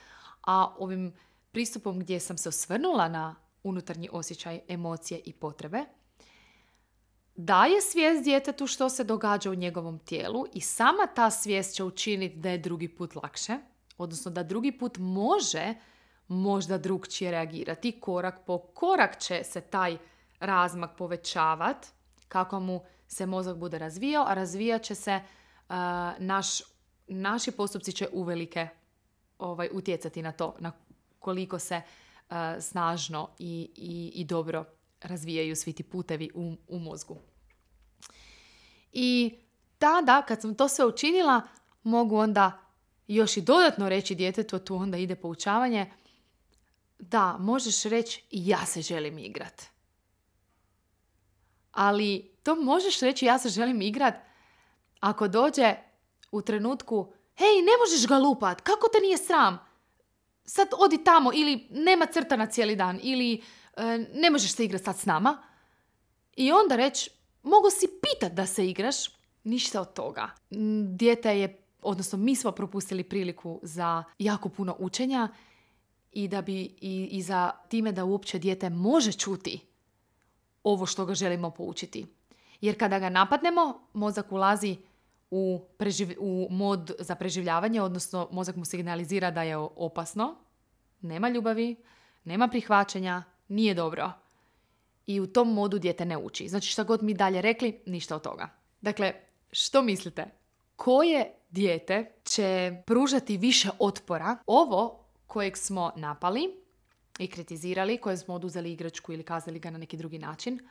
A 0.43 0.75
ovim 0.79 1.13
pristupom 1.53 1.99
gdje 1.99 2.21
sam 2.21 2.39
se 2.39 2.49
osvrnula 2.49 3.09
na 3.09 3.35
unutarnji 3.63 4.09
osjećaj 4.13 4.61
emocije 4.69 5.21
i 5.25 5.33
potrebe, 5.33 5.85
daje 7.37 7.81
svijest 7.81 8.25
djetetu 8.25 8.67
što 8.67 8.89
se 8.89 9.05
događa 9.05 9.51
u 9.51 9.55
njegovom 9.55 9.99
tijelu 9.99 10.45
i 10.53 10.61
sama 10.61 11.07
ta 11.15 11.31
svijest 11.31 11.75
će 11.75 11.85
učiniti 11.85 12.37
da 12.37 12.51
je 12.51 12.59
drugi 12.59 12.89
put 12.89 13.15
lakše, 13.15 13.59
odnosno 13.99 14.31
da 14.31 14.43
drugi 14.43 14.73
put 14.73 14.99
može 14.99 15.75
možda 16.29 16.79
drugčije 16.79 17.31
reagirati. 17.31 18.01
Korak 18.01 18.45
po 18.47 18.59
korak 18.59 19.19
će 19.19 19.45
se 19.45 19.61
taj 19.61 19.99
razmak 20.41 20.97
povećavati 20.97 21.89
kako 22.29 22.61
mu 22.61 22.81
se 23.09 23.27
mozak 23.27 23.57
bude 23.57 23.79
razvijao, 23.79 24.25
a 24.29 24.35
razvijat 24.35 24.83
će 24.83 24.95
se 24.95 25.21
naš, 26.19 26.49
naši 27.07 27.51
postupci 27.51 27.93
će 27.93 28.09
uvelike 28.13 28.69
ovaj, 29.39 29.69
utjecati 29.73 30.23
na 30.23 30.33
to, 30.33 30.57
na 30.59 30.73
koliko 31.19 31.59
se 31.59 31.83
snažno 32.61 33.29
i, 33.39 33.71
i, 33.75 34.13
i 34.15 34.25
dobro 34.25 34.65
razvijaju 35.07 35.57
svi 35.57 35.73
ti 35.73 35.83
putevi 35.83 36.31
u, 36.35 36.57
u 36.69 36.79
mozgu. 36.79 37.17
I 38.93 39.39
tada, 39.79 40.23
kad 40.23 40.41
sam 40.41 40.55
to 40.55 40.69
sve 40.69 40.85
učinila, 40.85 41.43
mogu 41.83 42.17
onda 42.17 42.67
još 43.07 43.37
i 43.37 43.41
dodatno 43.41 43.89
reći 43.89 44.15
djetetu, 44.15 44.59
tu 44.59 44.77
onda 44.77 44.99
ide 44.99 45.17
poučavanje, 45.17 45.93
da, 46.99 47.37
možeš 47.39 47.83
reći 47.83 48.23
ja 48.31 48.67
se 48.67 48.83
želim 48.83 49.19
igrat. 49.19 49.63
Ali 51.73 52.31
to 52.43 52.55
možeš 52.55 53.01
reći 53.01 53.27
ja 53.27 53.39
se 53.39 53.49
želim 53.49 53.83
igrat 53.83 54.15
ako 55.01 55.29
dođe 55.29 55.75
u 56.31 56.43
trenutku 56.43 57.13
hej, 57.37 57.63
ne 57.63 57.73
možeš 57.81 58.09
ga 58.09 58.19
lupat, 58.19 58.61
kako 58.61 58.89
te 58.93 59.01
nije 59.01 59.19
sram? 59.19 59.59
Sad 60.45 60.69
odi 60.79 61.05
tamo 61.05 61.31
ili 61.35 61.67
nema 61.71 62.07
crta 62.07 62.37
na 62.37 62.47
cijeli 62.47 62.77
dan 62.77 63.01
ili 63.03 63.43
ne 64.15 64.31
možeš 64.31 64.53
se 64.53 64.65
igrati 64.65 64.85
sad 64.85 64.99
s 64.99 65.07
nama. 65.07 65.43
I 66.37 66.53
onda 66.53 66.77
reći, 66.77 67.11
mogu 67.43 67.71
si 67.71 67.87
pitat 68.03 68.33
da 68.33 68.47
se 68.47 68.69
igraš, 68.69 68.97
ništa 69.45 69.81
od 69.81 69.93
toga. 69.93 70.31
Dijete 70.97 71.39
je, 71.39 71.63
odnosno 71.83 72.19
mi 72.19 72.37
smo 72.37 72.53
propustili 72.53 73.05
priliku 73.05 73.61
za 73.63 74.05
jako 74.19 74.49
puno 74.49 74.77
učenja 74.79 75.29
i 76.13 76.29
da 76.29 76.43
bi 76.43 76.61
i, 76.81 77.09
i 77.13 77.23
za 77.23 77.51
time 77.69 77.93
da 77.93 78.05
uopće 78.05 78.39
dijete 78.39 78.71
može 78.71 79.13
čuti 79.13 79.61
ovo 80.63 80.87
što 80.87 81.07
ga 81.07 81.15
želimo 81.15 81.51
poučiti. 81.51 82.07
Jer 82.61 82.79
kada 82.79 82.99
ga 82.99 83.09
napadnemo, 83.09 83.89
mozak 83.93 84.33
ulazi 84.33 84.77
u, 85.31 85.61
u 86.19 86.49
mod 86.51 86.93
za 86.99 87.15
preživljavanje, 87.15 87.83
odnosno 87.83 88.29
mozak 88.33 88.57
mu 88.57 88.65
signalizira 88.65 89.31
da 89.31 89.43
je 89.43 89.57
opasno, 89.57 90.37
nema 91.01 91.29
ljubavi, 91.29 91.77
nema 92.25 92.49
prihvaćanja, 92.49 93.23
nije 93.49 93.75
dobro. 93.75 94.13
I 95.07 95.21
u 95.21 95.27
tom 95.27 95.53
modu 95.53 95.79
dijete 95.79 96.05
ne 96.05 96.17
uči. 96.17 96.49
Znači 96.49 96.69
šta 96.69 96.85
god 96.85 97.03
mi 97.03 97.15
dalje 97.15 97.43
rekli, 97.43 97.81
ništa 97.87 98.17
od 98.17 98.23
toga. 98.23 98.49
Dakle, 98.81 99.13
što 99.53 99.83
mislite? 99.83 100.25
Koje 100.77 101.33
dijete 101.51 102.13
će 102.25 102.77
pružati 102.87 103.37
više 103.37 103.71
otpora? 103.79 104.37
Ovo 104.47 105.05
kojeg 105.27 105.57
smo 105.57 105.93
napali 105.97 106.51
i 107.19 107.27
kritizirali, 107.27 107.99
koje 107.99 108.17
smo 108.17 108.35
oduzeli 108.35 108.73
igračku 108.73 109.13
ili 109.13 109.23
kazali 109.23 109.59
ga 109.59 109.71
na 109.71 109.79
neki 109.79 109.97
drugi 109.97 110.19
način, 110.19 110.69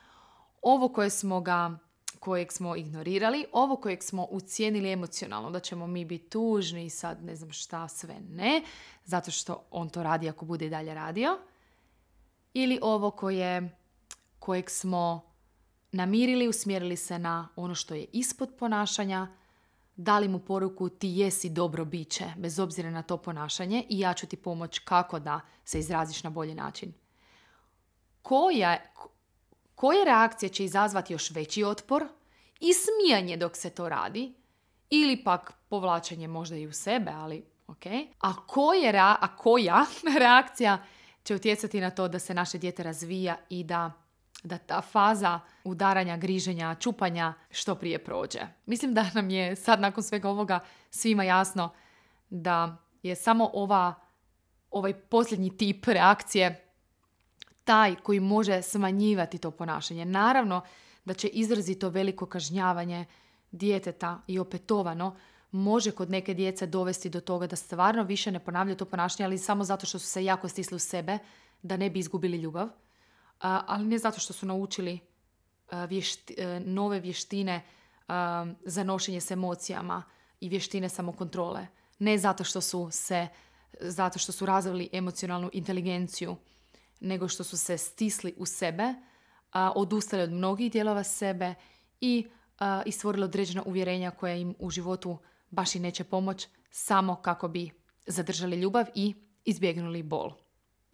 ovo 0.61 0.89
koje 0.89 1.09
smo 1.09 1.41
ga 1.41 1.77
kojeg 2.19 2.51
smo 2.51 2.75
ignorirali, 2.75 3.45
ovo 3.51 3.75
kojeg 3.75 4.03
smo 4.03 4.27
ucijenili 4.31 4.91
emocionalno, 4.91 5.51
da 5.51 5.59
ćemo 5.59 5.87
mi 5.87 6.05
biti 6.05 6.29
tužni 6.29 6.85
i 6.85 6.89
sad 6.89 7.23
ne 7.23 7.35
znam 7.35 7.51
šta 7.51 7.87
sve 7.87 8.15
ne, 8.29 8.61
zato 9.05 9.31
što 9.31 9.63
on 9.71 9.89
to 9.89 10.03
radi 10.03 10.29
ako 10.29 10.45
bude 10.45 10.65
i 10.65 10.69
dalje 10.69 10.93
radio, 10.93 11.37
ili 12.57 12.79
ovo 12.81 13.11
koje, 13.11 13.77
kojeg 14.39 14.69
smo 14.69 15.31
namirili, 15.91 16.47
usmjerili 16.47 16.97
se 16.97 17.19
na 17.19 17.49
ono 17.55 17.75
što 17.75 17.93
je 17.93 18.05
ispod 18.11 18.55
ponašanja, 18.59 19.27
dali 19.95 20.27
mu 20.27 20.39
poruku 20.39 20.89
ti 20.89 21.07
jesi 21.07 21.49
dobro 21.49 21.85
biće, 21.85 22.25
bez 22.37 22.59
obzira 22.59 22.91
na 22.91 23.01
to 23.01 23.17
ponašanje 23.17 23.83
i 23.89 23.99
ja 23.99 24.13
ću 24.13 24.27
ti 24.27 24.37
pomoć 24.37 24.79
kako 24.79 25.19
da 25.19 25.39
se 25.65 25.79
izraziš 25.79 26.23
na 26.23 26.29
bolji 26.29 26.55
način. 26.55 26.93
Koja, 28.21 28.77
koje 29.75 30.05
reakcije 30.05 30.49
će 30.49 30.65
izazvati 30.65 31.13
još 31.13 31.31
veći 31.31 31.63
otpor 31.63 32.07
i 32.59 32.71
smijanje 32.73 33.37
dok 33.37 33.57
se 33.57 33.69
to 33.69 33.89
radi 33.89 34.33
ili 34.89 35.23
pak 35.23 35.53
povlačenje 35.69 36.27
možda 36.27 36.55
i 36.55 36.67
u 36.67 36.73
sebe, 36.73 37.11
ali 37.15 37.45
ok. 37.67 37.85
A, 38.19 38.45
koje, 38.47 38.99
a 38.99 39.35
koja 39.37 39.85
reakcija 40.19 40.85
će 41.25 41.35
utjecati 41.35 41.81
na 41.81 41.89
to 41.89 42.07
da 42.07 42.19
se 42.19 42.33
naše 42.33 42.57
dijete 42.57 42.83
razvija 42.83 43.37
i 43.49 43.63
da 43.63 43.91
da 44.43 44.57
ta 44.57 44.81
faza 44.81 45.39
udaranja, 45.63 46.17
griženja, 46.17 46.75
čupanja 46.75 47.33
što 47.51 47.75
prije 47.75 48.03
prođe. 48.03 48.39
Mislim 48.65 48.93
da 48.93 49.09
nam 49.13 49.29
je 49.29 49.55
sad 49.55 49.79
nakon 49.79 50.03
svega 50.03 50.29
ovoga 50.29 50.59
svima 50.89 51.23
jasno 51.23 51.69
da 52.29 52.77
je 53.03 53.15
samo 53.15 53.49
ova, 53.53 53.93
ovaj 54.71 54.93
posljednji 54.93 55.57
tip 55.57 55.85
reakcije 55.85 56.69
taj 57.63 57.95
koji 57.95 58.19
može 58.19 58.61
smanjivati 58.61 59.37
to 59.37 59.51
ponašanje. 59.51 60.05
Naravno 60.05 60.61
da 61.05 61.13
će 61.13 61.27
izrazito 61.27 61.89
veliko 61.89 62.25
kažnjavanje 62.25 63.05
djeteta 63.51 64.21
i 64.27 64.39
opetovano 64.39 65.15
može 65.55 65.91
kod 65.91 66.09
neke 66.09 66.33
djece 66.33 66.67
dovesti 66.67 67.09
do 67.09 67.21
toga 67.21 67.47
da 67.47 67.55
stvarno 67.55 68.03
više 68.03 68.31
ne 68.31 68.39
ponavljaju 68.39 68.77
to 68.77 68.85
ponašanje, 68.85 69.25
ali 69.25 69.37
samo 69.37 69.63
zato 69.63 69.85
što 69.85 69.99
su 69.99 70.07
se 70.07 70.25
jako 70.25 70.47
stisli 70.47 70.75
u 70.75 70.79
sebe 70.79 71.17
da 71.61 71.77
ne 71.77 71.89
bi 71.89 71.99
izgubili 71.99 72.37
ljubav 72.37 72.69
ali 73.39 73.85
ne 73.85 73.97
zato 73.97 74.19
što 74.19 74.33
su 74.33 74.45
naučili 74.45 74.99
e, 75.71 76.59
nove 76.59 76.99
vještine 76.99 77.61
za 78.65 78.83
nošenje 78.83 79.21
s 79.21 79.31
emocijama 79.31 80.03
i 80.39 80.49
vještine 80.49 80.89
samokontrole. 80.89 81.67
Ne 81.99 82.17
zato 82.17 82.43
što 82.43 82.61
su 82.61 82.89
se 82.91 83.27
zato 83.79 84.19
što 84.19 84.31
su 84.31 84.45
razvili 84.45 84.89
emocionalnu 84.91 85.49
inteligenciju, 85.53 86.35
nego 86.99 87.27
što 87.27 87.43
su 87.43 87.57
se 87.57 87.77
stisli 87.77 88.33
u 88.37 88.45
sebe, 88.45 88.93
odustali 89.75 90.23
od 90.23 90.31
mnogih 90.31 90.71
dijelova 90.71 91.03
sebe 91.03 91.53
i, 92.01 92.27
i 92.85 92.91
stvorili 92.91 93.23
određena 93.23 93.63
uvjerenja 93.65 94.11
koja 94.11 94.35
im 94.35 94.55
u 94.59 94.69
životu 94.69 95.17
baš 95.55 95.75
i 95.75 95.79
neće 95.79 96.03
pomoć 96.03 96.47
samo 96.71 97.15
kako 97.15 97.47
bi 97.47 97.71
zadržali 98.05 98.55
ljubav 98.55 98.85
i 98.95 99.13
izbjegnuli 99.45 100.03
bol 100.03 100.31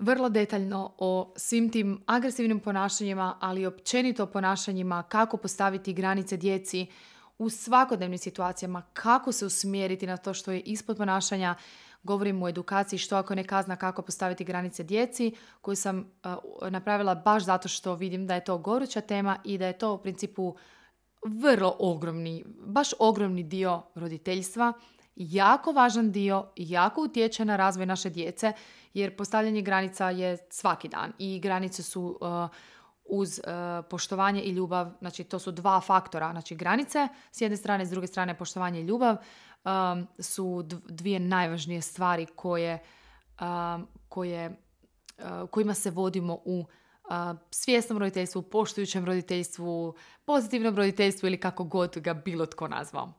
vrlo 0.01 0.29
detaljno 0.29 0.93
o 0.97 1.33
svim 1.35 1.69
tim 1.69 2.03
agresivnim 2.05 2.59
ponašanjima, 2.59 3.37
ali 3.39 3.61
i 3.61 3.65
općenito 3.65 4.25
ponašanjima, 4.25 5.03
kako 5.03 5.37
postaviti 5.37 5.93
granice 5.93 6.37
djeci 6.37 6.87
u 7.37 7.49
svakodnevnim 7.49 8.17
situacijama, 8.17 8.81
kako 8.93 9.31
se 9.31 9.45
usmjeriti 9.45 10.07
na 10.07 10.17
to 10.17 10.33
što 10.33 10.51
je 10.51 10.59
ispod 10.59 10.97
ponašanja. 10.97 11.55
Govorim 12.03 12.43
o 12.43 12.49
edukaciji 12.49 12.99
što 12.99 13.15
ako 13.15 13.35
ne 13.35 13.43
kazna 13.43 13.75
kako 13.75 14.01
postaviti 14.01 14.43
granice 14.43 14.83
djeci, 14.83 15.35
koju 15.61 15.75
sam 15.75 15.99
uh, 15.99 16.69
napravila 16.69 17.15
baš 17.15 17.43
zato 17.43 17.67
što 17.67 17.95
vidim 17.95 18.27
da 18.27 18.35
je 18.35 18.43
to 18.43 18.57
goruća 18.57 19.01
tema 19.01 19.37
i 19.43 19.57
da 19.57 19.67
je 19.67 19.77
to 19.77 19.93
u 19.93 19.97
principu 19.97 20.55
vrlo 21.25 21.75
ogromni, 21.79 22.43
baš 22.65 22.89
ogromni 22.99 23.43
dio 23.43 23.81
roditeljstva 23.95 24.73
jako 25.15 25.71
važan 25.71 26.11
dio, 26.11 26.47
jako 26.55 27.01
utječe 27.01 27.45
na 27.45 27.55
razvoj 27.55 27.85
naše 27.85 28.09
djece, 28.09 28.53
jer 28.93 29.17
postavljanje 29.17 29.61
granica 29.61 30.09
je 30.09 30.37
svaki 30.49 30.87
dan 30.87 31.13
i 31.19 31.39
granice 31.39 31.83
su 31.83 32.17
uh, 32.21 32.49
uz 33.05 33.39
uh, 33.39 33.85
poštovanje 33.89 34.41
i 34.41 34.49
ljubav, 34.49 34.91
znači 34.99 35.23
to 35.23 35.39
su 35.39 35.51
dva 35.51 35.81
faktora, 35.81 36.31
znači 36.31 36.55
granice 36.55 37.07
s 37.31 37.41
jedne 37.41 37.57
strane, 37.57 37.85
s 37.85 37.89
druge 37.89 38.07
strane 38.07 38.37
poštovanje 38.37 38.81
i 38.81 38.83
ljubav 38.83 39.15
um, 39.15 40.07
su 40.19 40.63
dvije 40.89 41.19
najvažnije 41.19 41.81
stvari 41.81 42.25
koje, 42.35 42.79
um, 43.41 43.87
koje, 44.09 44.49
uh, 44.49 45.49
kojima 45.49 45.73
se 45.73 45.91
vodimo 45.91 46.39
u 46.45 46.65
svjesnom 47.51 47.97
roditeljstvu, 47.99 48.41
poštujućem 48.41 49.05
roditeljstvu, 49.05 49.95
pozitivnom 50.25 50.75
roditeljstvu 50.75 51.27
ili 51.27 51.39
kako 51.39 51.63
god 51.63 51.97
ga 51.97 52.13
bilo 52.13 52.45
tko 52.45 52.67
nazvao. 52.67 53.13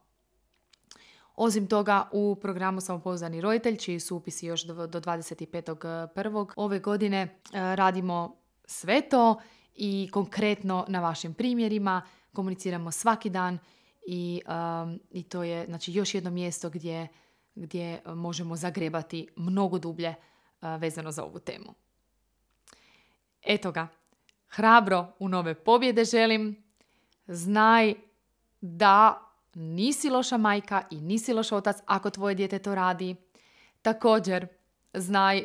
Osim 1.37 1.67
toga, 1.67 2.09
u 2.13 2.37
programu 2.41 2.81
Samopouzdani 2.81 3.41
roditelj, 3.41 3.77
čiji 3.77 4.01
su 4.01 4.17
upisi 4.17 4.47
još 4.47 4.65
do 4.65 4.75
25.1. 4.75 6.53
ove 6.57 6.79
godine, 6.79 7.21
e, 7.21 7.29
radimo 7.77 8.37
sve 8.65 9.09
to 9.09 9.41
i 9.75 10.09
konkretno 10.13 10.85
na 10.89 11.01
vašim 11.01 11.35
primjerima, 11.35 12.03
komuniciramo 12.33 12.91
svaki 12.91 13.31
dan 13.31 13.59
i, 14.07 14.43
i 15.11 15.23
to 15.23 15.43
je 15.43 15.67
znači, 15.67 15.93
još 15.93 16.15
jedno 16.15 16.31
mjesto 16.31 16.71
gdje, 16.71 17.09
gdje 17.55 18.03
možemo 18.07 18.57
zagrebati 18.57 19.29
mnogo 19.37 19.79
dublje 19.79 20.09
e, 20.09 20.17
vezano 20.79 21.11
za 21.11 21.25
ovu 21.25 21.39
temu. 21.39 21.75
Eto 23.43 23.73
ga, 23.73 23.89
hrabro 24.49 25.07
u 25.19 25.29
nove 25.29 25.55
pobjede 25.55 26.05
želim. 26.05 26.65
Znaj 27.27 27.95
da 28.61 29.29
nisi 29.55 30.11
loša 30.11 30.37
majka 30.37 30.83
i 30.91 31.01
nisi 31.01 31.33
loš 31.33 31.53
otac 31.53 31.77
ako 31.87 32.11
tvoje 32.11 32.35
dijete 32.35 32.59
to 32.59 32.75
radi. 32.75 33.17
Također, 33.83 34.47
znaj, 34.95 35.45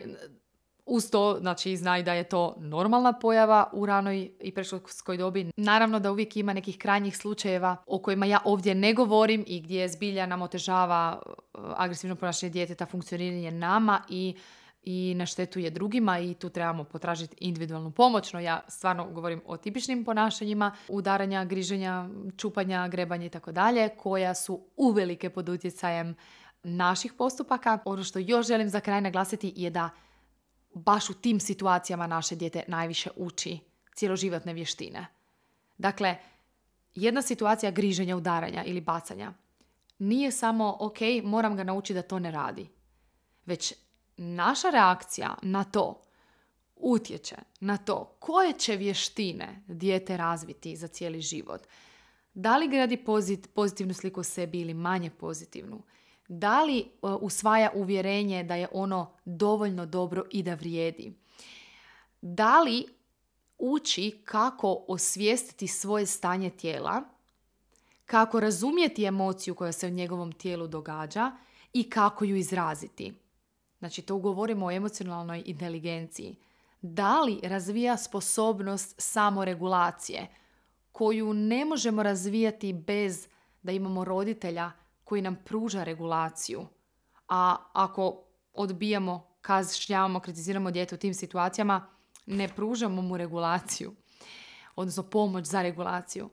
uz 0.86 1.12
to, 1.12 1.38
znači, 1.40 1.78
znaj 1.78 2.04
da 2.04 2.14
je 2.14 2.24
to 2.24 2.56
normalna 2.60 3.14
pojava 3.14 3.70
u 3.74 3.86
ranoj 3.86 4.32
i 4.40 4.52
predškolskoj 4.52 5.18
dobi. 5.18 5.52
Naravno 5.58 6.00
da 6.00 6.12
uvijek 6.12 6.38
ima 6.38 6.54
nekih 6.54 6.78
krajnjih 6.78 7.18
slučajeva 7.18 7.76
o 7.88 8.00
kojima 8.00 8.26
ja 8.26 8.40
ovdje 8.46 8.76
ne 8.76 8.94
govorim 8.94 9.44
i 9.48 9.62
gdje 9.62 9.90
zbilja 9.90 10.26
nam 10.26 10.42
otežava 10.42 11.22
uh, 11.26 11.62
agresivno 11.76 12.16
ponašanje 12.16 12.50
djeteta, 12.50 12.86
funkcioniranje 12.86 13.52
nama 13.52 14.02
i 14.10 14.36
i 14.84 15.14
na 15.16 15.26
štetu 15.26 15.60
je 15.60 15.70
drugima 15.70 16.20
i 16.20 16.34
tu 16.34 16.50
trebamo 16.50 16.84
potražiti 16.84 17.36
individualnu 17.40 17.92
pomoć. 17.92 18.34
No 18.34 18.40
ja 18.40 18.62
stvarno 18.68 19.10
govorim 19.12 19.42
o 19.46 19.58
tipičnim 19.58 20.06
ponašanjima, 20.06 20.76
udaranja, 20.88 21.46
griženja, 21.46 22.10
čupanja, 22.38 22.88
grebanja 22.88 23.26
i 23.26 23.30
tako 23.30 23.52
dalje, 23.52 23.90
koja 23.90 24.36
su 24.36 24.62
uvelike 24.76 25.30
pod 25.30 25.50
utjecajem 25.50 26.16
naših 26.64 27.14
postupaka. 27.14 27.80
Ono 27.86 28.04
što 28.04 28.20
još 28.20 28.48
želim 28.48 28.70
za 28.70 28.80
kraj 28.80 29.02
naglasiti 29.02 29.54
je 29.56 29.70
da 29.70 29.90
baš 30.74 31.10
u 31.10 31.14
tim 31.14 31.40
situacijama 31.40 32.08
naše 32.08 32.36
dijete 32.36 32.64
najviše 32.68 33.10
uči 33.16 33.60
cjeloživotne 33.96 34.54
vještine. 34.54 35.06
Dakle, 35.78 36.16
jedna 36.96 37.22
situacija 37.22 37.72
griženja, 37.72 38.18
udaranja 38.18 38.64
ili 38.64 38.82
bacanja 38.82 39.34
nije 40.00 40.32
samo 40.32 40.78
ok, 40.80 40.98
moram 41.24 41.56
ga 41.56 41.64
naučiti 41.64 41.94
da 41.94 42.02
to 42.02 42.20
ne 42.20 42.32
radi. 42.32 42.70
Već 43.46 43.74
naša 44.18 44.70
reakcija 44.70 45.36
na 45.42 45.64
to 45.64 46.02
utječe 46.80 47.36
na 47.60 47.78
to 47.78 48.16
koje 48.20 48.54
će 48.54 48.76
vještine 48.76 49.64
dijete 49.68 50.18
razviti 50.18 50.76
za 50.76 50.88
cijeli 50.88 51.22
život. 51.22 51.62
Da 52.34 52.58
li 52.58 52.68
gradi 52.68 53.06
pozitivnu 53.54 53.94
sliku 53.94 54.20
o 54.20 54.24
sebi 54.24 54.62
ili 54.62 54.74
manje 54.74 55.10
pozitivnu? 55.10 55.82
Da 56.28 56.64
li 56.64 56.80
e, 56.80 56.86
usvaja 57.02 57.72
uvjerenje 57.76 58.44
da 58.44 58.56
je 58.56 58.68
ono 58.72 59.12
dovoljno 59.26 59.86
dobro 59.86 60.24
i 60.32 60.44
da 60.44 60.54
vrijedi? 60.54 61.14
Da 62.22 62.62
li 62.62 62.86
uči 63.58 64.22
kako 64.26 64.86
osvijestiti 64.88 65.68
svoje 65.68 66.06
stanje 66.06 66.50
tijela, 66.50 67.04
kako 68.06 68.40
razumjeti 68.40 69.06
emociju 69.06 69.56
koja 69.56 69.72
se 69.72 69.88
u 69.88 69.92
njegovom 69.92 70.32
tijelu 70.32 70.68
događa 70.68 71.32
i 71.74 71.90
kako 71.90 72.26
ju 72.26 72.36
izraziti? 72.36 73.14
Znači 73.80 74.02
to 74.02 74.18
govorimo 74.18 74.66
o 74.66 74.72
emocionalnoj 74.72 75.44
inteligenciji, 75.46 76.36
da 76.82 77.22
li 77.22 77.40
razvija 77.44 77.98
sposobnost 77.98 78.96
samoregulacije 78.98 80.28
koju 80.92 81.34
ne 81.34 81.66
možemo 81.66 82.04
razvijati 82.04 82.74
bez 82.74 83.28
da 83.64 83.72
imamo 83.72 84.06
roditelja 84.06 84.72
koji 85.04 85.22
nam 85.22 85.36
pruža 85.46 85.84
regulaciju. 85.84 86.68
A 87.28 87.56
ako 87.74 88.24
odbijamo, 88.54 89.28
kažnjavamo, 89.42 90.20
kritiziramo 90.20 90.72
dijete 90.72 90.96
u 90.96 90.98
tim 90.98 91.14
situacijama, 91.14 91.88
ne 92.26 92.48
pružamo 92.48 93.02
mu 93.02 93.18
regulaciju, 93.18 93.94
odnosno 94.76 95.04
pomoć 95.04 95.46
za 95.46 95.62
regulaciju. 95.62 96.30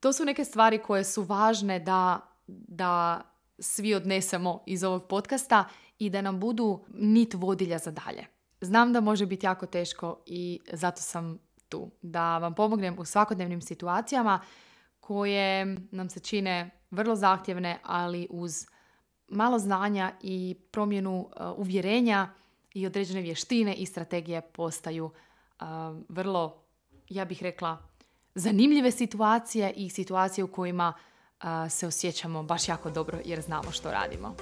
To 0.00 0.12
su 0.12 0.24
neke 0.24 0.44
stvari 0.44 0.78
koje 0.78 1.04
su 1.04 1.22
važne 1.22 1.78
da, 1.78 2.20
da 2.46 3.22
svi 3.58 3.94
odnesemo 3.94 4.62
iz 4.66 4.84
ovog 4.84 5.08
podcasta 5.08 5.64
i 6.00 6.10
da 6.10 6.20
nam 6.20 6.40
budu 6.40 6.84
nit 6.94 7.34
vodilja 7.34 7.78
za 7.78 7.90
dalje. 7.90 8.26
Znam 8.60 8.92
da 8.92 9.00
može 9.00 9.26
biti 9.26 9.46
jako 9.46 9.66
teško 9.66 10.22
i 10.26 10.60
zato 10.72 11.02
sam 11.02 11.38
tu. 11.68 11.90
Da 12.02 12.38
vam 12.38 12.54
pomognem 12.54 12.98
u 12.98 13.04
svakodnevnim 13.04 13.60
situacijama 13.60 14.40
koje 15.00 15.76
nam 15.90 16.08
se 16.08 16.20
čine 16.20 16.70
vrlo 16.90 17.16
zahtjevne, 17.16 17.78
ali 17.82 18.26
uz 18.30 18.66
malo 19.28 19.58
znanja 19.58 20.12
i 20.22 20.56
promjenu 20.70 21.20
uh, 21.20 21.58
uvjerenja 21.58 22.28
i 22.74 22.86
određene 22.86 23.20
vještine 23.20 23.74
i 23.74 23.86
strategije 23.86 24.40
postaju 24.40 25.04
uh, 25.04 25.66
vrlo, 26.08 26.62
ja 27.08 27.24
bih 27.24 27.42
rekla, 27.42 27.78
zanimljive 28.34 28.90
situacije 28.90 29.72
i 29.76 29.90
situacije 29.90 30.44
u 30.44 30.52
kojima 30.52 30.92
uh, 30.94 31.46
se 31.70 31.86
osjećamo 31.86 32.42
baš 32.42 32.68
jako 32.68 32.90
dobro 32.90 33.18
jer 33.24 33.40
znamo 33.40 33.70
što 33.70 33.90
radimo. 33.90 34.34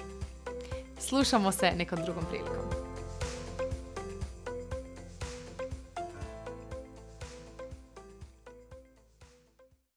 Slušamo 0.99 1.53
se 1.53 1.73
neko 1.77 1.97
drugo 1.97 2.21
priliko. 2.21 2.78